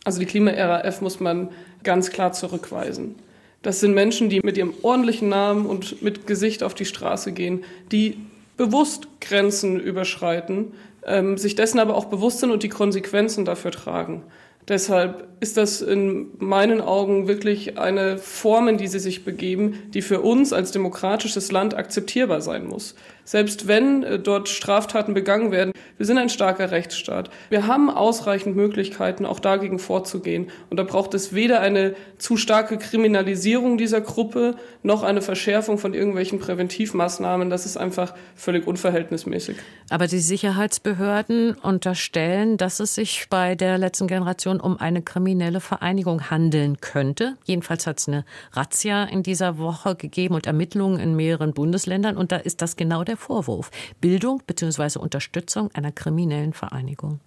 Also 0.03 0.19
die 0.19 0.25
Klima-RAF 0.25 1.01
muss 1.01 1.19
man 1.19 1.49
ganz 1.83 2.09
klar 2.09 2.33
zurückweisen. 2.33 3.15
Das 3.61 3.79
sind 3.79 3.93
Menschen, 3.93 4.29
die 4.29 4.41
mit 4.41 4.57
ihrem 4.57 4.73
ordentlichen 4.81 5.29
Namen 5.29 5.67
und 5.67 6.01
mit 6.01 6.25
Gesicht 6.25 6.63
auf 6.63 6.73
die 6.73 6.85
Straße 6.85 7.31
gehen, 7.31 7.63
die 7.91 8.17
bewusst 8.61 9.07
Grenzen 9.21 9.79
überschreiten, 9.79 10.73
ähm, 11.03 11.35
sich 11.35 11.55
dessen 11.55 11.79
aber 11.79 11.95
auch 11.95 12.05
bewusst 12.05 12.41
sind 12.41 12.51
und 12.51 12.61
die 12.61 12.69
Konsequenzen 12.69 13.43
dafür 13.43 13.71
tragen. 13.71 14.21
Deshalb 14.67 15.27
ist 15.39 15.57
das 15.57 15.81
in 15.81 16.27
meinen 16.37 16.79
Augen 16.79 17.27
wirklich 17.27 17.79
eine 17.79 18.19
Form, 18.19 18.67
in 18.67 18.77
die 18.77 18.85
sie 18.85 18.99
sich 18.99 19.25
begeben, 19.25 19.79
die 19.95 20.03
für 20.03 20.21
uns 20.21 20.53
als 20.53 20.71
demokratisches 20.71 21.51
Land 21.51 21.73
akzeptierbar 21.73 22.41
sein 22.41 22.67
muss. 22.67 22.93
Selbst 23.23 23.67
wenn 23.67 24.03
äh, 24.03 24.19
dort 24.19 24.49
Straftaten 24.49 25.13
begangen 25.13 25.51
werden, 25.51 25.73
wir 25.97 26.05
sind 26.05 26.17
ein 26.17 26.29
starker 26.29 26.71
Rechtsstaat. 26.71 27.29
Wir 27.49 27.67
haben 27.67 27.89
ausreichend 27.89 28.55
Möglichkeiten, 28.55 29.25
auch 29.25 29.39
dagegen 29.39 29.79
vorzugehen. 29.79 30.49
Und 30.69 30.77
da 30.77 30.83
braucht 30.83 31.13
es 31.13 31.33
weder 31.33 31.59
eine 31.61 31.95
zu 32.17 32.37
starke 32.37 32.77
Kriminalisierung 32.77 33.77
dieser 33.77 34.01
Gruppe 34.01 34.55
noch 34.83 35.03
eine 35.03 35.21
Verschärfung 35.21 35.77
von 35.77 35.93
irgendwelchen 35.93 36.39
Präventivmaßnahmen. 36.39 37.49
Das 37.49 37.65
ist 37.65 37.77
einfach 37.77 38.13
völlig 38.35 38.65
unverhältnismäßig. 38.65 39.57
Aber 39.89 40.07
die 40.07 40.19
Sicherheitsbehörden 40.19 41.53
unterstellen, 41.53 42.57
dass 42.57 42.79
es 42.79 42.95
sich 42.95 43.27
bei 43.29 43.55
der 43.55 43.77
letzten 43.77 44.07
Generation 44.07 44.59
um 44.59 44.77
eine 44.77 45.01
kriminelle 45.01 45.59
Vereinigung 45.59 46.29
handeln 46.31 46.81
könnte. 46.81 47.37
Jedenfalls 47.45 47.85
hat 47.85 47.99
es 47.99 48.07
eine 48.07 48.25
Razzia 48.53 49.03
in 49.03 49.23
dieser 49.23 49.57
Woche 49.57 49.95
gegeben 49.95 50.35
und 50.35 50.47
Ermittlungen 50.47 50.99
in 50.99 51.15
mehreren 51.15 51.53
Bundesländern. 51.53 52.17
Und 52.17 52.31
da 52.31 52.37
ist 52.37 52.61
das 52.61 52.75
genau 52.75 53.03
der 53.03 53.10
der 53.11 53.17
Vorwurf. 53.17 53.69
Bildung 53.99 54.41
bzw. 54.47 54.97
Unterstützung 54.97 55.69
einer 55.73 55.91
kriminellen 55.91 56.53
Vereinigung. 56.53 57.19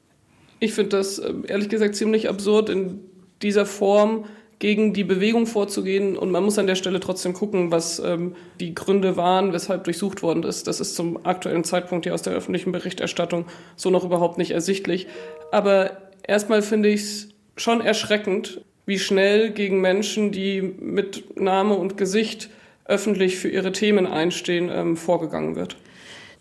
Ich 0.60 0.72
finde 0.72 0.96
das 0.96 1.18
ähm, 1.18 1.44
ehrlich 1.46 1.68
gesagt 1.68 1.94
ziemlich 1.94 2.28
absurd, 2.28 2.70
in 2.70 3.00
dieser 3.42 3.66
Form 3.66 4.24
gegen 4.58 4.94
die 4.94 5.04
Bewegung 5.04 5.46
vorzugehen. 5.46 6.16
Und 6.16 6.30
man 6.30 6.42
muss 6.42 6.58
an 6.58 6.66
der 6.66 6.74
Stelle 6.74 7.00
trotzdem 7.00 7.34
gucken, 7.34 7.70
was 7.70 7.98
ähm, 7.98 8.34
die 8.60 8.74
Gründe 8.74 9.16
waren, 9.16 9.52
weshalb 9.52 9.84
durchsucht 9.84 10.22
worden 10.22 10.42
ist. 10.42 10.66
Das 10.66 10.80
ist 10.80 10.94
zum 10.94 11.26
aktuellen 11.26 11.64
Zeitpunkt 11.64 12.06
hier 12.06 12.14
aus 12.14 12.22
der 12.22 12.32
öffentlichen 12.32 12.72
Berichterstattung 12.72 13.44
so 13.76 13.90
noch 13.90 14.04
überhaupt 14.04 14.38
nicht 14.38 14.52
ersichtlich. 14.52 15.06
Aber 15.52 15.98
erstmal 16.22 16.62
finde 16.62 16.88
ich 16.88 17.02
es 17.02 17.28
schon 17.56 17.82
erschreckend, 17.82 18.62
wie 18.86 18.98
schnell 18.98 19.50
gegen 19.50 19.80
Menschen, 19.80 20.32
die 20.32 20.62
mit 20.62 21.38
Name 21.38 21.74
und 21.74 21.96
Gesicht 21.98 22.48
öffentlich 22.84 23.36
für 23.36 23.48
ihre 23.48 23.72
Themen 23.72 24.06
einstehen, 24.06 24.70
ähm, 24.72 24.96
vorgegangen 24.96 25.56
wird. 25.56 25.76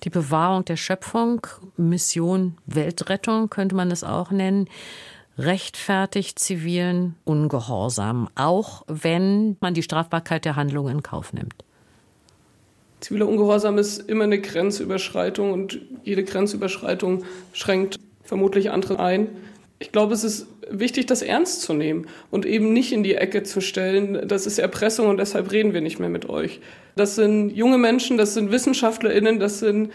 Die 0.03 0.09
Bewahrung 0.09 0.65
der 0.65 0.75
Schöpfung, 0.75 1.47
Mission 1.77 2.57
Weltrettung 2.65 3.49
könnte 3.49 3.75
man 3.75 3.89
es 3.89 4.03
auch 4.03 4.31
nennen, 4.31 4.67
rechtfertigt 5.37 6.39
zivilen 6.39 7.15
Ungehorsam, 7.23 8.29
auch 8.35 8.83
wenn 8.87 9.57
man 9.61 9.73
die 9.73 9.83
Strafbarkeit 9.83 10.45
der 10.45 10.55
Handlung 10.55 10.89
in 10.89 11.01
Kauf 11.01 11.33
nimmt. 11.33 11.55
Ziviler 12.99 13.27
Ungehorsam 13.27 13.77
ist 13.77 13.97
immer 13.97 14.25
eine 14.25 14.39
Grenzüberschreitung 14.39 15.51
und 15.51 15.79
jede 16.03 16.23
Grenzüberschreitung 16.23 17.23
schränkt 17.51 17.99
vermutlich 18.23 18.71
andere 18.71 18.99
ein. 18.99 19.27
Ich 19.79 19.91
glaube, 19.91 20.13
es 20.13 20.23
ist 20.23 20.47
wichtig, 20.69 21.05
das 21.05 21.21
ernst 21.21 21.61
zu 21.61 21.73
nehmen 21.73 22.07
und 22.31 22.45
eben 22.45 22.73
nicht 22.73 22.91
in 22.91 23.03
die 23.03 23.15
Ecke 23.15 23.43
zu 23.43 23.61
stellen, 23.61 24.27
das 24.27 24.45
ist 24.45 24.59
Erpressung 24.59 25.07
und 25.07 25.17
deshalb 25.17 25.51
reden 25.51 25.73
wir 25.73 25.81
nicht 25.81 25.99
mehr 25.99 26.09
mit 26.09 26.29
euch. 26.29 26.59
Das 26.95 27.15
sind 27.15 27.49
junge 27.51 27.77
Menschen, 27.77 28.17
das 28.17 28.33
sind 28.33 28.51
WissenschaftlerInnen, 28.51 29.39
das 29.39 29.59
sind 29.59 29.91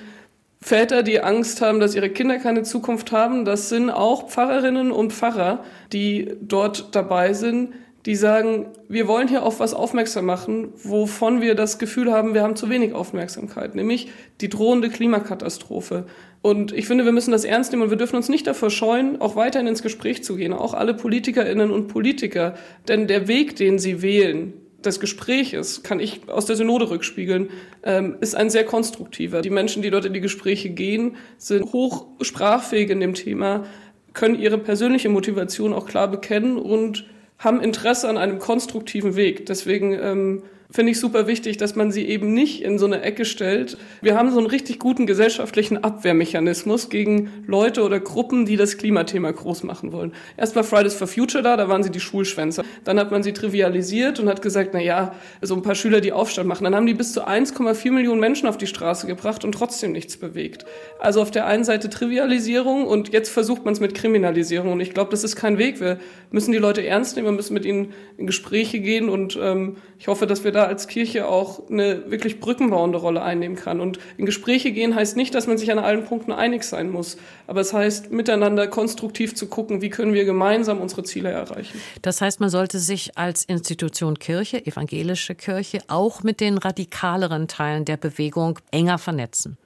Väter, 0.61 1.03
die 1.03 1.21
Angst 1.21 1.61
haben, 1.61 1.79
dass 1.79 1.95
ihre 1.95 2.11
Kinder 2.11 2.39
keine 2.39 2.65
Zukunft 2.65 3.13
haben. 3.13 3.45
Das 3.45 3.69
sind 3.69 3.91
auch 3.91 4.29
Pfarrerinnen 4.29 4.91
und 4.91 5.13
Pfarrer, 5.13 5.65
die 5.93 6.33
dort 6.41 6.95
dabei 6.97 7.33
sind, 7.33 7.75
die 8.07 8.15
sagen, 8.15 8.67
wir 8.89 9.09
wollen 9.09 9.29
hier 9.29 9.43
auf 9.43 9.61
was 9.61 9.75
aufmerksam 9.75 10.25
machen, 10.25 10.73
wovon 10.83 11.41
wir 11.41 11.55
das 11.55 11.79
Gefühl 11.79 12.13
haben, 12.13 12.35
wir 12.35 12.43
haben 12.43 12.57
zu 12.57 12.71
wenig 12.71 12.95
Aufmerksamkeit, 12.95 13.75
nämlich 13.75 14.09
die 14.41 14.49
drohende 14.49 14.89
Klimakatastrophe. 14.89 16.07
Und 16.41 16.73
ich 16.73 16.87
finde, 16.87 17.05
wir 17.05 17.13
müssen 17.13 17.33
das 17.33 17.45
ernst 17.45 17.73
nehmen 17.73 17.83
und 17.83 17.91
wir 17.91 17.97
dürfen 17.97 18.17
uns 18.17 18.29
nicht 18.29 18.47
davor 18.47 18.71
scheuen, 18.71 19.21
auch 19.21 19.35
weiterhin 19.35 19.67
ins 19.67 19.83
Gespräch 19.83 20.23
zu 20.23 20.37
gehen, 20.37 20.53
auch 20.53 20.75
alle 20.75 20.95
Politikerinnen 20.95 21.71
und 21.71 21.89
Politiker. 21.89 22.55
Denn 22.87 23.09
der 23.09 23.27
Weg, 23.27 23.57
den 23.57 23.79
sie 23.79 24.01
wählen, 24.01 24.55
des 24.85 25.01
Gespräches, 25.01 25.83
kann 25.83 25.99
ich 25.99 26.29
aus 26.29 26.47
der 26.47 26.57
Synode 26.57 26.91
rückspiegeln, 26.91 27.51
ähm, 27.83 28.17
ist 28.21 28.37
ein 28.37 28.49
sehr 28.49 28.65
konstruktiver. 28.65 29.43
Die 29.43 29.51
Menschen, 29.51 29.83
die 29.83 29.91
dort 29.91 30.05
in 30.05 30.13
die 30.13 30.21
Gespräche 30.21 30.71
gehen, 30.71 31.17
sind 31.37 31.73
hoch 31.73 32.07
sprachfähig 32.21 32.91
in 32.91 33.01
dem 33.01 33.15
Thema, 33.15 33.65
können 34.13 34.39
ihre 34.39 34.59
persönliche 34.59 35.09
Motivation 35.09 35.73
auch 35.73 35.87
klar 35.87 36.09
bekennen 36.09 36.57
und 36.57 37.07
haben 37.39 37.61
Interesse 37.61 38.09
an 38.09 38.19
einem 38.19 38.39
konstruktiven 38.39 39.17
Weg. 39.17 39.47
Deswegen 39.47 39.93
ähm, 39.93 40.43
finde 40.71 40.93
ich 40.93 41.01
super 41.01 41.27
wichtig, 41.27 41.57
dass 41.57 41.77
man 41.77 41.91
sie 41.91 42.07
eben 42.07 42.35
nicht 42.35 42.63
in 42.63 42.79
so 42.79 42.85
eine 42.85 43.01
Ecke 43.01 43.25
stellt. 43.25 43.79
Wir 44.03 44.17
haben 44.17 44.31
so 44.31 44.39
einen 44.39 44.47
richtig 44.47 44.79
guten 44.79 45.07
gesellschaftlichen 45.07 45.83
Abwehrmechanismus 45.83 46.91
gegen 46.91 47.31
Leute 47.47 47.83
oder 47.83 48.01
Gruppen, 48.01 48.45
die 48.45 48.57
das 48.57 48.77
Klimathema 48.77 49.31
groß 49.31 49.63
machen 49.63 49.93
wollen. 49.93 50.13
Erst 50.37 50.57
war 50.57 50.65
Fridays 50.65 50.95
for 50.95 51.07
Future 51.07 51.43
da, 51.43 51.57
da 51.57 51.71
waren 51.71 51.83
sie 51.83 51.91
die 51.91 52.01
Schulschwänzer. 52.01 52.65
Dann 52.85 53.01
hat 53.01 53.11
man 53.11 53.23
sie 53.23 53.33
trivialisiert 53.33 54.21
und 54.21 54.29
hat 54.29 54.43
gesagt, 54.43 54.71
na 54.75 54.81
ja, 54.81 55.15
so 55.41 55.55
ein 55.55 55.63
paar 55.63 55.75
Schüler, 55.75 56.03
die 56.03 56.13
Aufstand 56.13 56.47
machen. 56.47 56.65
Dann 56.65 56.75
haben 56.75 56.87
die 56.87 56.95
bis 56.95 57.15
zu 57.15 57.27
1,4 57.27 57.91
Millionen 57.91 58.21
Menschen 58.21 58.47
auf 58.47 58.59
die 58.59 58.67
Straße 58.67 59.07
gebracht 59.07 59.47
und 59.47 59.53
trotzdem 59.53 59.93
nichts 59.93 60.19
bewegt. 60.19 60.67
Also 60.99 61.23
auf 61.23 61.31
der 61.31 61.47
einen 61.47 61.65
Seite 61.65 61.89
Trivialisierung 61.89 62.87
und 62.87 63.15
jetzt 63.15 63.31
versucht 63.31 63.65
man 63.65 63.73
es 63.73 63.81
mit 63.81 63.95
Kriminalisierung. 63.95 64.73
Und 64.73 64.81
ich 64.81 64.93
glaube, 64.93 65.11
das 65.13 65.25
ist 65.25 65.35
kein 65.35 65.57
Weg. 65.57 65.81
Wir 65.81 65.99
müssen 66.31 66.53
die 66.53 66.59
Leute 66.59 66.87
ernst 66.87 67.17
nehmen, 67.17 67.29
wir 67.29 67.33
müssen 67.33 67.55
mit 67.55 67.65
ihnen 67.65 67.95
in 68.19 68.27
Gespräche 68.27 68.81
gehen 68.81 69.09
und 69.09 69.39
ähm, 69.41 69.77
ich 69.99 70.09
hoffe, 70.09 70.27
dass 70.27 70.45
wir 70.45 70.53
da 70.53 70.58
da 70.59 70.65
als 70.65 70.89
Kirche 70.89 71.29
auch 71.29 71.71
eine 71.71 72.11
wirklich 72.11 72.41
brückenbauende 72.41 72.99
Rolle 72.99 73.23
einnehmen 73.23 73.57
kann. 73.57 73.81
Und 73.81 74.01
in 74.17 74.27
Gespräche 74.27 74.73
gehen 74.73 74.97
heißt 74.97 75.17
nicht, 75.17 75.33
dass 75.35 75.47
man 75.47 75.57
sich 75.57 75.71
an 75.71 75.79
allen 75.79 76.05
Punkten 76.05 76.33
einig 76.33 76.65
sein 76.65 76.91
muss, 76.91 77.17
aber 77.47 77.61
es 77.61 77.73
heißt, 77.73 78.11
miteinander 78.11 78.67
konstruktiv 78.67 79.37
zu 79.37 79.47
gucken, 79.47 79.83
wie 79.83 79.89
können 79.89 80.15
wir 80.15 80.25
gemeinsam 80.25 80.81
unsere 80.81 81.05
Ziele 81.05 81.31
erreichen. 81.31 81.81
Das 82.03 82.21
heißt, 82.21 82.41
man 82.41 82.51
sollte 82.51 82.81
sich 82.81 83.17
als 83.17 83.45
Institution 83.45 84.19
Kirche, 84.19 84.67
evangelische 84.67 85.37
Kirche, 85.37 85.79
auch 85.87 86.25
mit 86.25 86.41
den 86.41 86.59
radikaleren 86.59 87.47
Teilen 87.47 87.85
der 87.85 87.97
Bewegung 87.97 88.59
enger 88.73 88.99
vernetzen. 88.99 89.57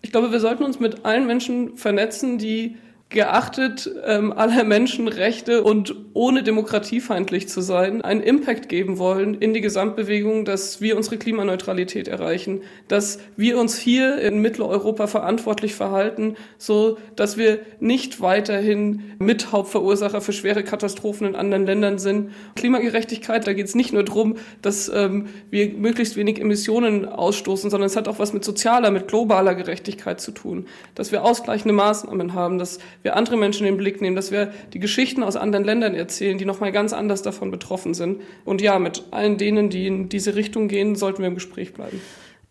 Ich 0.00 0.12
glaube, 0.12 0.32
wir 0.32 0.40
sollten 0.40 0.64
uns 0.64 0.80
mit 0.80 1.04
allen 1.04 1.26
Menschen 1.26 1.76
vernetzen, 1.76 2.38
die 2.38 2.76
geachtet 3.12 3.90
ähm, 4.04 4.32
aller 4.32 4.64
Menschenrechte 4.64 5.62
und 5.62 5.94
ohne 6.14 6.42
demokratiefeindlich 6.42 7.48
zu 7.48 7.60
sein, 7.60 8.02
einen 8.02 8.22
Impact 8.22 8.68
geben 8.68 8.98
wollen 8.98 9.34
in 9.34 9.54
die 9.54 9.60
Gesamtbewegung, 9.60 10.44
dass 10.44 10.80
wir 10.80 10.96
unsere 10.96 11.16
Klimaneutralität 11.18 12.08
erreichen, 12.08 12.62
dass 12.88 13.18
wir 13.36 13.58
uns 13.58 13.78
hier 13.78 14.18
in 14.18 14.40
Mitteleuropa 14.40 15.06
verantwortlich 15.06 15.74
verhalten, 15.74 16.36
so 16.58 16.98
dass 17.16 17.36
wir 17.36 17.60
nicht 17.80 18.20
weiterhin 18.20 19.02
Mithauptverursacher 19.18 20.20
für 20.20 20.32
schwere 20.32 20.64
Katastrophen 20.64 21.28
in 21.28 21.36
anderen 21.36 21.66
Ländern 21.66 21.98
sind. 21.98 22.32
Klimagerechtigkeit, 22.56 23.46
da 23.46 23.52
geht 23.52 23.66
es 23.66 23.74
nicht 23.74 23.92
nur 23.92 24.04
darum, 24.04 24.36
dass 24.60 24.90
ähm, 24.92 25.28
wir 25.50 25.70
möglichst 25.70 26.16
wenig 26.16 26.40
Emissionen 26.40 27.06
ausstoßen, 27.06 27.70
sondern 27.70 27.86
es 27.86 27.96
hat 27.96 28.08
auch 28.08 28.18
was 28.18 28.32
mit 28.32 28.44
sozialer, 28.44 28.90
mit 28.90 29.08
globaler 29.08 29.54
Gerechtigkeit 29.54 30.20
zu 30.20 30.32
tun, 30.32 30.66
dass 30.94 31.12
wir 31.12 31.24
ausgleichende 31.24 31.74
Maßnahmen 31.74 32.34
haben, 32.34 32.58
dass 32.58 32.78
wir 33.02 33.16
andere 33.16 33.36
Menschen 33.36 33.66
in 33.66 33.74
den 33.74 33.78
Blick 33.78 34.00
nehmen, 34.00 34.16
dass 34.16 34.30
wir 34.30 34.52
die 34.72 34.78
Geschichten 34.78 35.22
aus 35.22 35.36
anderen 35.36 35.64
Ländern 35.64 35.94
erzählen, 35.94 36.38
die 36.38 36.44
nochmal 36.44 36.72
ganz 36.72 36.92
anders 36.92 37.22
davon 37.22 37.50
betroffen 37.50 37.94
sind. 37.94 38.22
Und 38.44 38.62
ja, 38.62 38.78
mit 38.78 39.04
allen 39.10 39.38
denen, 39.38 39.70
die 39.70 39.86
in 39.86 40.08
diese 40.08 40.34
Richtung 40.36 40.68
gehen, 40.68 40.94
sollten 40.94 41.20
wir 41.20 41.28
im 41.28 41.34
Gespräch 41.34 41.72
bleiben. 41.72 42.00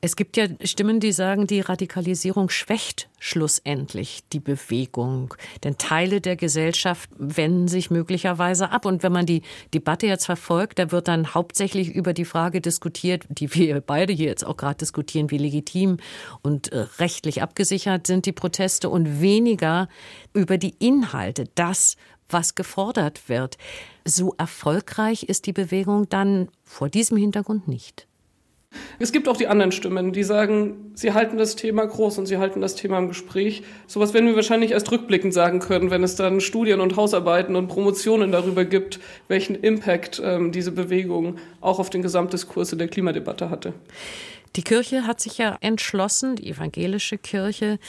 Es 0.04 0.16
gibt 0.16 0.36
ja 0.36 0.48
Stimmen, 0.64 1.00
die 1.00 1.12
sagen, 1.12 1.46
die 1.46 1.60
Radikalisierung 1.60 2.50
schwächt 2.50 3.08
schlussendlich 3.20 4.24
die 4.34 4.40
Bewegung. 4.40 5.36
Denn 5.64 5.78
Teile 5.78 6.22
der 6.22 6.36
Gesellschaft 6.36 7.08
wenden 7.20 7.68
sich 7.68 7.92
möglicherweise 7.92 8.72
ab. 8.72 8.86
Und 8.86 9.04
wenn 9.04 9.12
man 9.12 9.28
die 9.28 9.44
Debatte 9.76 10.08
jetzt 10.08 10.26
verfolgt, 10.26 10.80
da 10.80 10.92
wird 10.92 11.08
dann 11.08 11.36
hauptsächlich 11.36 11.94
über 11.94 12.14
die 12.14 12.26
Frage 12.26 12.62
diskutiert, 12.62 13.26
die 13.30 13.54
wir 13.54 13.80
beide 13.80 14.12
hier 14.12 14.26
jetzt 14.26 14.44
auch 14.44 14.58
gerade 14.58 14.78
diskutieren, 14.78 15.30
wie 15.30 15.38
legitim 15.38 15.98
und 16.42 16.72
äh, 16.72 16.88
rechtlich 16.98 17.44
abgesichert 17.44 18.08
sind 18.08 18.26
die 18.26 18.32
Proteste 18.32 18.90
und 18.90 19.22
weniger 19.22 19.88
über 20.34 20.58
die 20.58 20.74
Inhalte, 20.80 21.44
das, 21.54 21.96
was 22.28 22.56
gefordert 22.56 23.30
wird. 23.30 23.60
So 24.04 24.34
erfolgreich 24.40 25.22
ist 25.22 25.46
die 25.46 25.54
Bewegung 25.54 26.10
dann 26.10 26.48
vor 26.64 26.90
diesem 26.90 27.18
Hintergrund 27.18 27.68
nicht. 27.68 28.08
Es 29.02 29.12
gibt 29.12 29.28
auch 29.28 29.38
die 29.38 29.48
anderen 29.48 29.72
Stimmen, 29.72 30.14
die 30.14 30.24
sagen, 30.24 30.92
sie 30.94 31.12
halten 31.14 31.38
das 31.38 31.56
Thema 31.56 31.84
groß 31.86 32.20
und 32.20 32.28
sie 32.28 32.38
halten 32.38 32.62
das 32.62 32.76
Thema 32.76 33.00
im 33.00 33.08
Gespräch. 33.08 33.64
Sowas 33.88 34.14
werden 34.14 34.28
wir 34.28 34.36
wahrscheinlich 34.36 34.74
erst 34.74 34.92
rückblickend 34.92 35.34
sagen 35.34 35.60
können, 35.60 35.90
wenn 35.90 36.04
es 36.04 36.16
dann 36.16 36.40
Studien 36.40 36.80
und 36.80 36.98
Hausarbeiten 36.98 37.56
und 37.56 37.68
Promotionen 37.68 38.32
darüber 38.32 38.64
gibt, 38.64 39.00
welchen 39.28 39.56
Impact 39.56 40.22
ähm, 40.24 40.52
diese 40.52 40.72
Bewegung 40.72 41.38
auch 41.62 41.80
auf 41.80 41.90
den 41.90 42.04
Gesamtdiskurs 42.04 42.74
in 42.74 42.78
der 42.78 42.90
Klimadebatte 42.90 43.50
hatte. 43.50 43.74
Die 44.58 44.64
Kirche 44.64 45.08
hat 45.08 45.22
sich 45.22 45.38
ja 45.38 45.58
entschlossen, 45.62 46.36
die 46.36 46.50
evangelische 46.50 47.18
Kirche, 47.18 47.80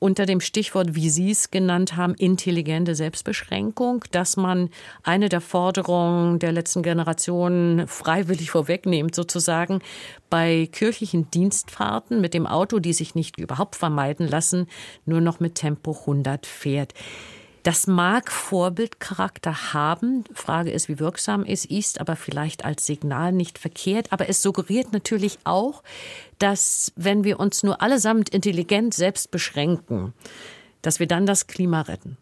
unter 0.00 0.26
dem 0.26 0.40
Stichwort, 0.40 0.96
wie 0.96 1.10
Sie 1.10 1.30
es 1.30 1.52
genannt 1.52 1.96
haben, 1.96 2.14
intelligente 2.14 2.96
Selbstbeschränkung, 2.96 4.04
dass 4.10 4.36
man 4.36 4.70
eine 5.04 5.28
der 5.28 5.40
Forderungen 5.40 6.40
der 6.40 6.50
letzten 6.50 6.82
Generation 6.82 7.84
freiwillig 7.86 8.50
vorwegnimmt, 8.50 9.14
sozusagen 9.14 9.80
bei 10.28 10.68
kirchlichen 10.72 11.30
Dienstfahrten 11.30 12.20
mit 12.20 12.34
dem 12.34 12.48
Auto, 12.48 12.80
die 12.80 12.92
sich 12.92 13.14
nicht 13.14 13.38
überhaupt 13.38 13.76
vermeiden 13.76 14.26
lassen, 14.26 14.66
nur 15.06 15.20
noch 15.20 15.38
mit 15.38 15.54
Tempo 15.54 15.92
100 15.92 16.46
fährt. 16.46 16.94
Das 17.68 17.86
mag 17.86 18.32
Vorbildcharakter 18.32 19.74
haben. 19.74 20.24
Frage 20.32 20.70
ist, 20.70 20.88
wie 20.88 20.98
wirksam 20.98 21.44
es 21.44 21.66
ist, 21.66 22.00
aber 22.00 22.16
vielleicht 22.16 22.64
als 22.64 22.86
Signal 22.86 23.30
nicht 23.30 23.58
verkehrt. 23.58 24.10
Aber 24.10 24.26
es 24.26 24.40
suggeriert 24.40 24.94
natürlich 24.94 25.38
auch, 25.44 25.82
dass 26.38 26.94
wenn 26.96 27.24
wir 27.24 27.38
uns 27.38 27.62
nur 27.62 27.82
allesamt 27.82 28.30
intelligent 28.30 28.94
selbst 28.94 29.30
beschränken, 29.30 30.14
dass 30.80 30.98
wir 30.98 31.06
dann 31.06 31.26
das 31.26 31.46
Klima 31.46 31.82
retten. 31.82 32.16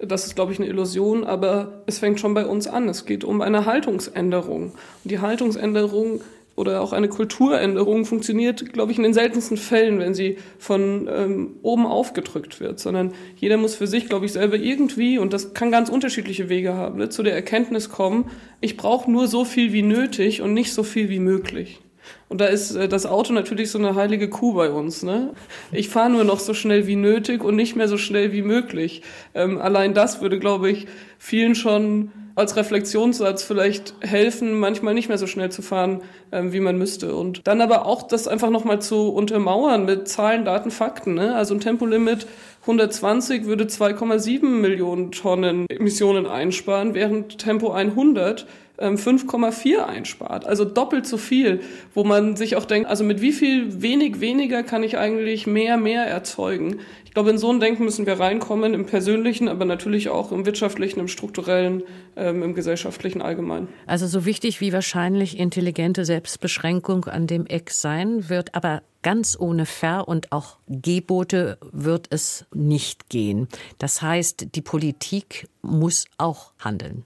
Das 0.00 0.26
ist, 0.26 0.34
glaube 0.34 0.52
ich, 0.52 0.58
eine 0.58 0.66
Illusion, 0.66 1.22
aber 1.22 1.84
es 1.86 2.00
fängt 2.00 2.18
schon 2.18 2.34
bei 2.34 2.44
uns 2.44 2.66
an. 2.66 2.88
Es 2.88 3.06
geht 3.06 3.22
um 3.22 3.42
eine 3.42 3.66
Haltungsänderung. 3.66 4.72
Und 4.72 4.74
die 5.04 5.20
Haltungsänderung 5.20 6.20
oder 6.56 6.80
auch 6.80 6.92
eine 6.92 7.08
Kulturänderung 7.08 8.04
funktioniert, 8.04 8.72
glaube 8.72 8.92
ich, 8.92 8.98
in 8.98 9.04
den 9.04 9.14
seltensten 9.14 9.56
Fällen, 9.56 9.98
wenn 9.98 10.14
sie 10.14 10.38
von 10.58 11.08
ähm, 11.12 11.56
oben 11.62 11.86
aufgedrückt 11.86 12.60
wird, 12.60 12.78
sondern 12.78 13.12
jeder 13.36 13.56
muss 13.56 13.74
für 13.74 13.86
sich, 13.86 14.08
glaube 14.08 14.26
ich, 14.26 14.32
selber 14.32 14.56
irgendwie, 14.56 15.18
und 15.18 15.32
das 15.32 15.54
kann 15.54 15.70
ganz 15.70 15.88
unterschiedliche 15.88 16.48
Wege 16.48 16.74
haben, 16.74 16.98
ne, 16.98 17.08
zu 17.08 17.22
der 17.22 17.34
Erkenntnis 17.34 17.88
kommen, 17.88 18.30
ich 18.60 18.76
brauche 18.76 19.10
nur 19.10 19.26
so 19.26 19.44
viel 19.44 19.72
wie 19.72 19.82
nötig 19.82 20.42
und 20.42 20.54
nicht 20.54 20.72
so 20.72 20.82
viel 20.82 21.08
wie 21.08 21.20
möglich. 21.20 21.80
Und 22.28 22.40
da 22.40 22.46
ist 22.46 22.74
äh, 22.74 22.88
das 22.88 23.06
Auto 23.06 23.32
natürlich 23.32 23.70
so 23.70 23.78
eine 23.78 23.94
heilige 23.94 24.28
Kuh 24.28 24.54
bei 24.54 24.70
uns. 24.70 25.02
Ne? 25.02 25.34
Ich 25.72 25.88
fahre 25.88 26.10
nur 26.10 26.24
noch 26.24 26.38
so 26.38 26.54
schnell 26.54 26.86
wie 26.86 26.96
nötig 26.96 27.42
und 27.42 27.56
nicht 27.56 27.76
mehr 27.76 27.88
so 27.88 27.96
schnell 27.96 28.32
wie 28.32 28.42
möglich. 28.42 29.02
Ähm, 29.34 29.58
allein 29.58 29.94
das 29.94 30.20
würde, 30.20 30.38
glaube 30.38 30.70
ich, 30.70 30.86
vielen 31.18 31.54
schon 31.54 32.10
als 32.34 32.56
Reflexionssatz 32.56 33.44
vielleicht 33.44 33.94
helfen, 34.00 34.58
manchmal 34.58 34.94
nicht 34.94 35.08
mehr 35.08 35.18
so 35.18 35.26
schnell 35.26 35.50
zu 35.50 35.62
fahren, 35.62 36.02
ähm, 36.32 36.52
wie 36.52 36.60
man 36.60 36.76
müsste. 36.76 37.14
Und 37.14 37.46
dann 37.46 37.60
aber 37.60 37.86
auch 37.86 38.02
das 38.02 38.26
einfach 38.26 38.50
nochmal 38.50 38.82
zu 38.82 39.08
untermauern 39.12 39.84
mit 39.84 40.08
Zahlen, 40.08 40.44
Daten, 40.44 40.70
Fakten. 40.70 41.14
Ne? 41.14 41.34
Also 41.34 41.54
ein 41.54 41.60
Tempolimit 41.60 42.26
120 42.62 43.44
würde 43.44 43.64
2,7 43.64 44.44
Millionen 44.44 45.12
Tonnen 45.12 45.66
Emissionen 45.68 46.26
einsparen, 46.26 46.94
während 46.94 47.38
Tempo 47.38 47.72
100 47.72 48.46
5,4 48.78 49.66
ähm, 49.66 49.84
einspart. 49.84 50.46
Also 50.46 50.64
doppelt 50.64 51.06
so 51.06 51.16
viel, 51.16 51.60
wo 51.94 52.02
man 52.02 52.36
sich 52.36 52.56
auch 52.56 52.64
denkt, 52.64 52.88
also 52.88 53.04
mit 53.04 53.20
wie 53.20 53.32
viel 53.32 53.82
wenig 53.82 54.20
weniger 54.20 54.62
kann 54.62 54.82
ich 54.82 54.98
eigentlich 54.98 55.46
mehr, 55.46 55.76
mehr 55.76 56.04
erzeugen. 56.04 56.80
Ich 57.04 57.12
glaube, 57.12 57.30
in 57.30 57.38
so 57.38 57.52
ein 57.52 57.60
Denken 57.60 57.84
müssen 57.84 58.06
wir 58.06 58.18
reinkommen, 58.18 58.74
im 58.74 58.86
persönlichen, 58.86 59.48
aber 59.48 59.64
natürlich 59.64 60.08
auch 60.08 60.32
im 60.32 60.46
wirtschaftlichen, 60.46 60.98
im 60.98 61.06
strukturellen, 61.06 61.84
ähm, 62.16 62.42
im 62.42 62.54
gesellschaftlichen 62.54 63.22
allgemein. 63.22 63.68
Also 63.86 64.08
so 64.08 64.24
wichtig 64.24 64.60
wie 64.60 64.72
wahrscheinlich 64.72 65.38
intelligente 65.38 66.04
Selbstbeschränkung 66.04 67.04
an 67.04 67.28
dem 67.28 67.46
Eck 67.46 67.70
sein 67.70 68.28
wird, 68.28 68.56
aber 68.56 68.82
ganz 69.02 69.36
ohne 69.38 69.66
Ver- 69.66 70.08
und 70.08 70.32
auch 70.32 70.56
Gebote 70.66 71.58
wird 71.70 72.08
es 72.10 72.46
nicht 72.52 73.08
gehen. 73.08 73.46
Das 73.78 74.02
heißt, 74.02 74.48
die 74.56 74.62
Politik 74.62 75.46
muss 75.62 76.06
auch 76.18 76.52
handeln. 76.58 77.04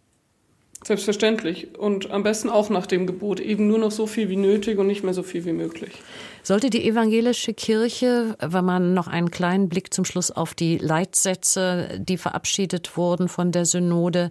Selbstverständlich. 0.85 1.77
Und 1.77 2.11
am 2.12 2.23
besten 2.23 2.49
auch 2.49 2.71
nach 2.71 2.87
dem 2.87 3.07
Gebot. 3.07 3.41
Eben 3.41 3.67
nur 3.67 3.79
noch 3.79 3.91
so 3.91 4.07
viel 4.07 4.29
wie 4.29 4.37
nötig 4.37 4.79
und 4.79 4.87
nicht 4.87 5.03
mehr 5.03 5.12
so 5.12 5.25
viel 5.25 5.45
wie 5.45 5.53
möglich. 5.53 5.93
Sollte 6.45 6.71
die 6.71 6.88
evangelische 6.88 7.53
Kirche, 7.53 8.37
wenn 8.41 8.64
man 8.64 8.95
noch 8.95 9.09
einen 9.09 9.31
kleinen 9.31 9.69
Blick 9.69 9.93
zum 9.93 10.05
Schluss 10.05 10.31
auf 10.31 10.55
die 10.55 10.79
Leitsätze, 10.79 11.99
die 11.99 12.17
verabschiedet 12.17 12.97
wurden 12.97 13.29
von 13.29 13.51
der 13.51 13.67
Synode, 13.67 14.31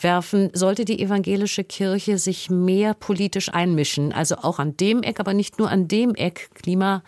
werfen, 0.00 0.50
sollte 0.52 0.84
die 0.84 1.00
evangelische 1.00 1.64
Kirche 1.64 2.18
sich 2.18 2.50
mehr 2.50 2.92
politisch 2.92 3.52
einmischen? 3.52 4.12
Also 4.12 4.36
auch 4.36 4.58
an 4.58 4.76
dem 4.76 5.02
Eck, 5.02 5.20
aber 5.20 5.32
nicht 5.32 5.58
nur 5.58 5.70
an 5.70 5.88
dem 5.88 6.14
Eck 6.14 6.50
Klima. 6.54 7.02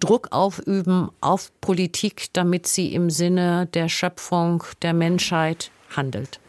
Druck 0.00 0.28
aufüben 0.32 1.08
auf 1.20 1.50
Politik, 1.60 2.26
damit 2.32 2.66
sie 2.66 2.92
im 2.92 3.10
Sinne 3.10 3.68
der 3.72 3.88
Schöpfung 3.88 4.64
der 4.82 4.92
Menschheit 4.92 5.70
handelt 5.96 6.40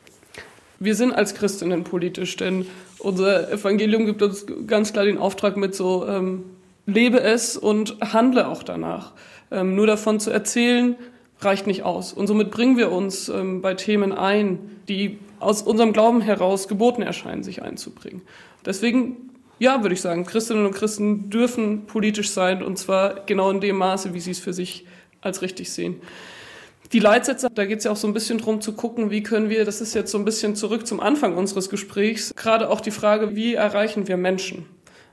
wir 0.79 0.95
sind 0.95 1.13
als 1.13 1.35
Christinnen 1.35 1.83
politisch, 1.83 2.35
denn 2.37 2.65
unser 2.99 3.51
Evangelium 3.51 4.05
gibt 4.05 4.21
uns 4.21 4.45
ganz 4.67 4.93
klar 4.93 5.05
den 5.05 5.17
Auftrag 5.17 5.57
mit 5.57 5.75
so, 5.75 6.07
ähm, 6.07 6.45
lebe 6.85 7.21
es 7.21 7.57
und 7.57 7.97
handle 8.01 8.47
auch 8.47 8.63
danach. 8.63 9.13
Ähm, 9.51 9.75
nur 9.75 9.87
davon 9.87 10.19
zu 10.19 10.31
erzählen, 10.31 10.95
reicht 11.41 11.67
nicht 11.67 11.83
aus. 11.83 12.13
Und 12.13 12.27
somit 12.27 12.51
bringen 12.51 12.77
wir 12.77 12.91
uns 12.91 13.29
ähm, 13.29 13.61
bei 13.61 13.73
Themen 13.73 14.11
ein, 14.11 14.59
die 14.87 15.19
aus 15.39 15.61
unserem 15.61 15.93
Glauben 15.93 16.21
heraus 16.21 16.67
geboten 16.67 17.01
erscheinen, 17.01 17.43
sich 17.43 17.61
einzubringen. 17.61 18.21
Deswegen, 18.65 19.29
ja, 19.57 19.81
würde 19.81 19.93
ich 19.93 20.01
sagen, 20.01 20.25
Christinnen 20.25 20.65
und 20.65 20.73
Christen 20.73 21.29
dürfen 21.29 21.85
politisch 21.85 22.31
sein 22.31 22.61
und 22.61 22.77
zwar 22.77 23.25
genau 23.25 23.49
in 23.51 23.61
dem 23.61 23.77
Maße, 23.77 24.13
wie 24.13 24.19
sie 24.19 24.31
es 24.31 24.39
für 24.39 24.53
sich 24.53 24.85
als 25.21 25.41
richtig 25.41 25.71
sehen. 25.71 26.01
Die 26.91 26.99
Leitsätze, 26.99 27.49
da 27.53 27.65
geht 27.65 27.79
es 27.79 27.83
ja 27.83 27.91
auch 27.91 27.97
so 27.97 28.07
ein 28.07 28.13
bisschen 28.13 28.39
drum 28.39 28.61
zu 28.61 28.73
gucken, 28.73 29.11
wie 29.11 29.21
können 29.21 29.49
wir, 29.49 29.63
das 29.63 29.79
ist 29.79 29.93
jetzt 29.93 30.11
so 30.11 30.17
ein 30.17 30.25
bisschen 30.25 30.55
zurück 30.55 30.87
zum 30.87 30.99
Anfang 30.99 31.37
unseres 31.37 31.69
Gesprächs, 31.69 32.33
gerade 32.35 32.67
auch 32.67 32.81
die 32.81 32.89
Frage, 32.89 33.35
wie 33.35 33.53
erreichen 33.53 34.07
wir 34.07 34.17
Menschen? 34.17 34.65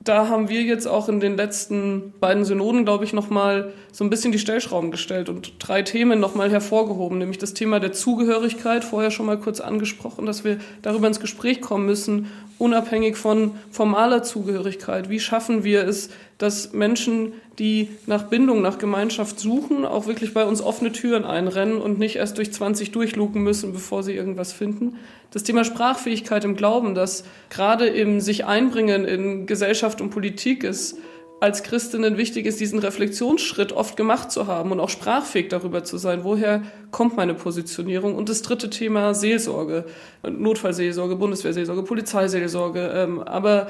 Da 0.02 0.28
haben 0.28 0.48
wir 0.48 0.62
jetzt 0.62 0.86
auch 0.86 1.08
in 1.08 1.20
den 1.20 1.36
letzten 1.36 2.14
beiden 2.18 2.44
Synoden, 2.44 2.84
glaube 2.84 3.04
ich, 3.04 3.12
nochmal 3.12 3.72
so 3.92 4.04
ein 4.04 4.10
bisschen 4.10 4.32
die 4.32 4.38
Stellschrauben 4.38 4.90
gestellt 4.90 5.28
und 5.28 5.54
drei 5.58 5.82
Themen 5.82 6.18
nochmal 6.20 6.50
hervorgehoben, 6.50 7.18
nämlich 7.18 7.38
das 7.38 7.54
Thema 7.54 7.78
der 7.80 7.92
Zugehörigkeit, 7.92 8.84
vorher 8.84 9.10
schon 9.10 9.26
mal 9.26 9.38
kurz 9.38 9.60
angesprochen, 9.60 10.24
dass 10.24 10.44
wir 10.44 10.58
darüber 10.80 11.08
ins 11.08 11.20
Gespräch 11.20 11.60
kommen 11.60 11.86
müssen, 11.86 12.30
unabhängig 12.56 13.16
von 13.16 13.50
formaler 13.70 14.22
Zugehörigkeit. 14.22 15.10
Wie 15.10 15.20
schaffen 15.20 15.64
wir 15.64 15.86
es, 15.86 16.08
dass 16.38 16.72
Menschen, 16.72 17.32
die 17.58 17.88
nach 18.06 18.24
Bindung, 18.24 18.60
nach 18.60 18.78
Gemeinschaft 18.78 19.40
suchen, 19.40 19.86
auch 19.86 20.06
wirklich 20.06 20.34
bei 20.34 20.44
uns 20.44 20.60
offene 20.60 20.92
Türen 20.92 21.24
einrennen 21.24 21.80
und 21.80 21.98
nicht 21.98 22.16
erst 22.16 22.36
durch 22.36 22.52
20 22.52 22.92
durchluken 22.92 23.42
müssen, 23.42 23.72
bevor 23.72 24.02
sie 24.02 24.14
irgendwas 24.14 24.52
finden. 24.52 24.96
Das 25.30 25.44
Thema 25.44 25.64
Sprachfähigkeit 25.64 26.44
im 26.44 26.56
Glauben, 26.56 26.94
das 26.94 27.24
gerade 27.48 27.86
im 27.86 28.20
sich 28.20 28.44
einbringen 28.44 29.06
in 29.06 29.46
Gesellschaft 29.46 30.00
und 30.00 30.10
Politik 30.10 30.62
ist, 30.62 30.98
als 31.38 31.62
Christinnen 31.62 32.16
wichtig 32.16 32.46
ist, 32.46 32.60
diesen 32.60 32.78
Reflexionsschritt 32.78 33.72
oft 33.72 33.96
gemacht 33.96 34.30
zu 34.30 34.46
haben 34.46 34.72
und 34.72 34.80
auch 34.80 34.88
sprachfähig 34.88 35.48
darüber 35.48 35.84
zu 35.84 35.98
sein, 35.98 36.24
woher 36.24 36.62
kommt 36.90 37.16
meine 37.16 37.34
Positionierung. 37.34 38.14
Und 38.14 38.30
das 38.30 38.40
dritte 38.40 38.70
Thema 38.70 39.12
Seelsorge, 39.12 39.84
Notfallseelsorge, 40.26 41.16
Bundeswehrseelsorge, 41.16 41.82
Polizeiseelsorge, 41.82 42.90
ähm, 42.94 43.20
aber 43.20 43.68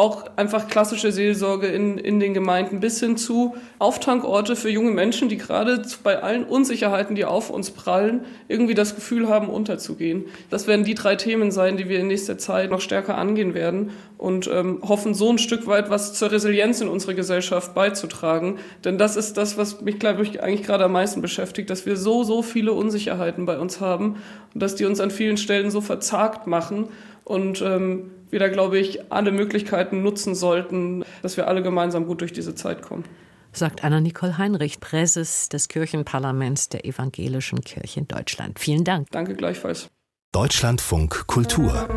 auch 0.00 0.24
einfach 0.36 0.66
klassische 0.66 1.12
Seelsorge 1.12 1.66
in, 1.66 1.98
in 1.98 2.20
den 2.20 2.32
Gemeinden 2.32 2.80
bis 2.80 3.00
hin 3.00 3.18
zu 3.18 3.54
Auftankorte 3.78 4.56
für 4.56 4.70
junge 4.70 4.92
Menschen, 4.92 5.28
die 5.28 5.36
gerade 5.36 5.82
bei 6.02 6.22
allen 6.22 6.44
Unsicherheiten, 6.44 7.14
die 7.14 7.26
auf 7.26 7.50
uns 7.50 7.70
prallen, 7.70 8.24
irgendwie 8.48 8.72
das 8.72 8.94
Gefühl 8.94 9.28
haben, 9.28 9.50
unterzugehen. 9.50 10.24
Das 10.48 10.66
werden 10.66 10.86
die 10.86 10.94
drei 10.94 11.16
Themen 11.16 11.50
sein, 11.50 11.76
die 11.76 11.90
wir 11.90 12.00
in 12.00 12.06
nächster 12.06 12.38
Zeit 12.38 12.70
noch 12.70 12.80
stärker 12.80 13.18
angehen 13.18 13.52
werden 13.52 13.90
und 14.16 14.48
ähm, 14.50 14.80
hoffen, 14.88 15.12
so 15.12 15.28
ein 15.30 15.36
Stück 15.36 15.66
weit 15.66 15.90
was 15.90 16.14
zur 16.14 16.32
Resilienz 16.32 16.80
in 16.80 16.88
unserer 16.88 17.12
Gesellschaft 17.12 17.74
beizutragen. 17.74 18.56
Denn 18.86 18.96
das 18.96 19.16
ist 19.16 19.36
das, 19.36 19.58
was 19.58 19.82
mich, 19.82 19.98
glaube 19.98 20.22
ich, 20.22 20.42
eigentlich 20.42 20.66
gerade 20.66 20.84
am 20.84 20.92
meisten 20.92 21.20
beschäftigt, 21.20 21.68
dass 21.68 21.84
wir 21.84 21.98
so, 21.98 22.24
so 22.24 22.40
viele 22.40 22.72
Unsicherheiten 22.72 23.44
bei 23.44 23.58
uns 23.58 23.82
haben 23.82 24.16
und 24.54 24.62
dass 24.62 24.76
die 24.76 24.86
uns 24.86 24.98
an 24.98 25.10
vielen 25.10 25.36
Stellen 25.36 25.70
so 25.70 25.82
verzagt 25.82 26.46
machen 26.46 26.88
und 27.24 27.60
ähm, 27.60 28.12
wir 28.32 28.38
da, 28.38 28.48
glaube 28.48 28.78
ich, 28.78 29.12
alle 29.12 29.32
Möglichkeiten 29.32 30.02
nutzen 30.02 30.34
sollten, 30.34 31.04
dass 31.22 31.36
wir 31.36 31.48
alle 31.48 31.62
gemeinsam 31.62 32.06
gut 32.06 32.20
durch 32.20 32.32
diese 32.32 32.54
Zeit 32.54 32.82
kommen. 32.82 33.04
Sagt 33.52 33.82
Anna-Nicole 33.82 34.38
Heinrich, 34.38 34.78
Präses 34.80 35.48
des 35.48 35.68
Kirchenparlaments 35.68 36.68
der 36.68 36.84
Evangelischen 36.84 37.62
Kirche 37.62 38.00
in 38.00 38.08
Deutschland. 38.08 38.58
Vielen 38.58 38.84
Dank. 38.84 39.10
Danke 39.10 39.34
gleichfalls. 39.34 39.88
Deutschlandfunk 40.32 41.26
Kultur. 41.26 41.88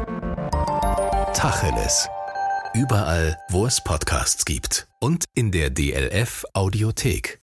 Tacheles. 1.35 2.07
Überall, 2.73 3.37
wo 3.49 3.67
es 3.67 3.83
Podcasts 3.83 4.45
gibt 4.45 4.87
und 4.99 5.25
in 5.35 5.51
der 5.51 5.69
DLF 5.69 6.43
Audiothek. 6.53 7.42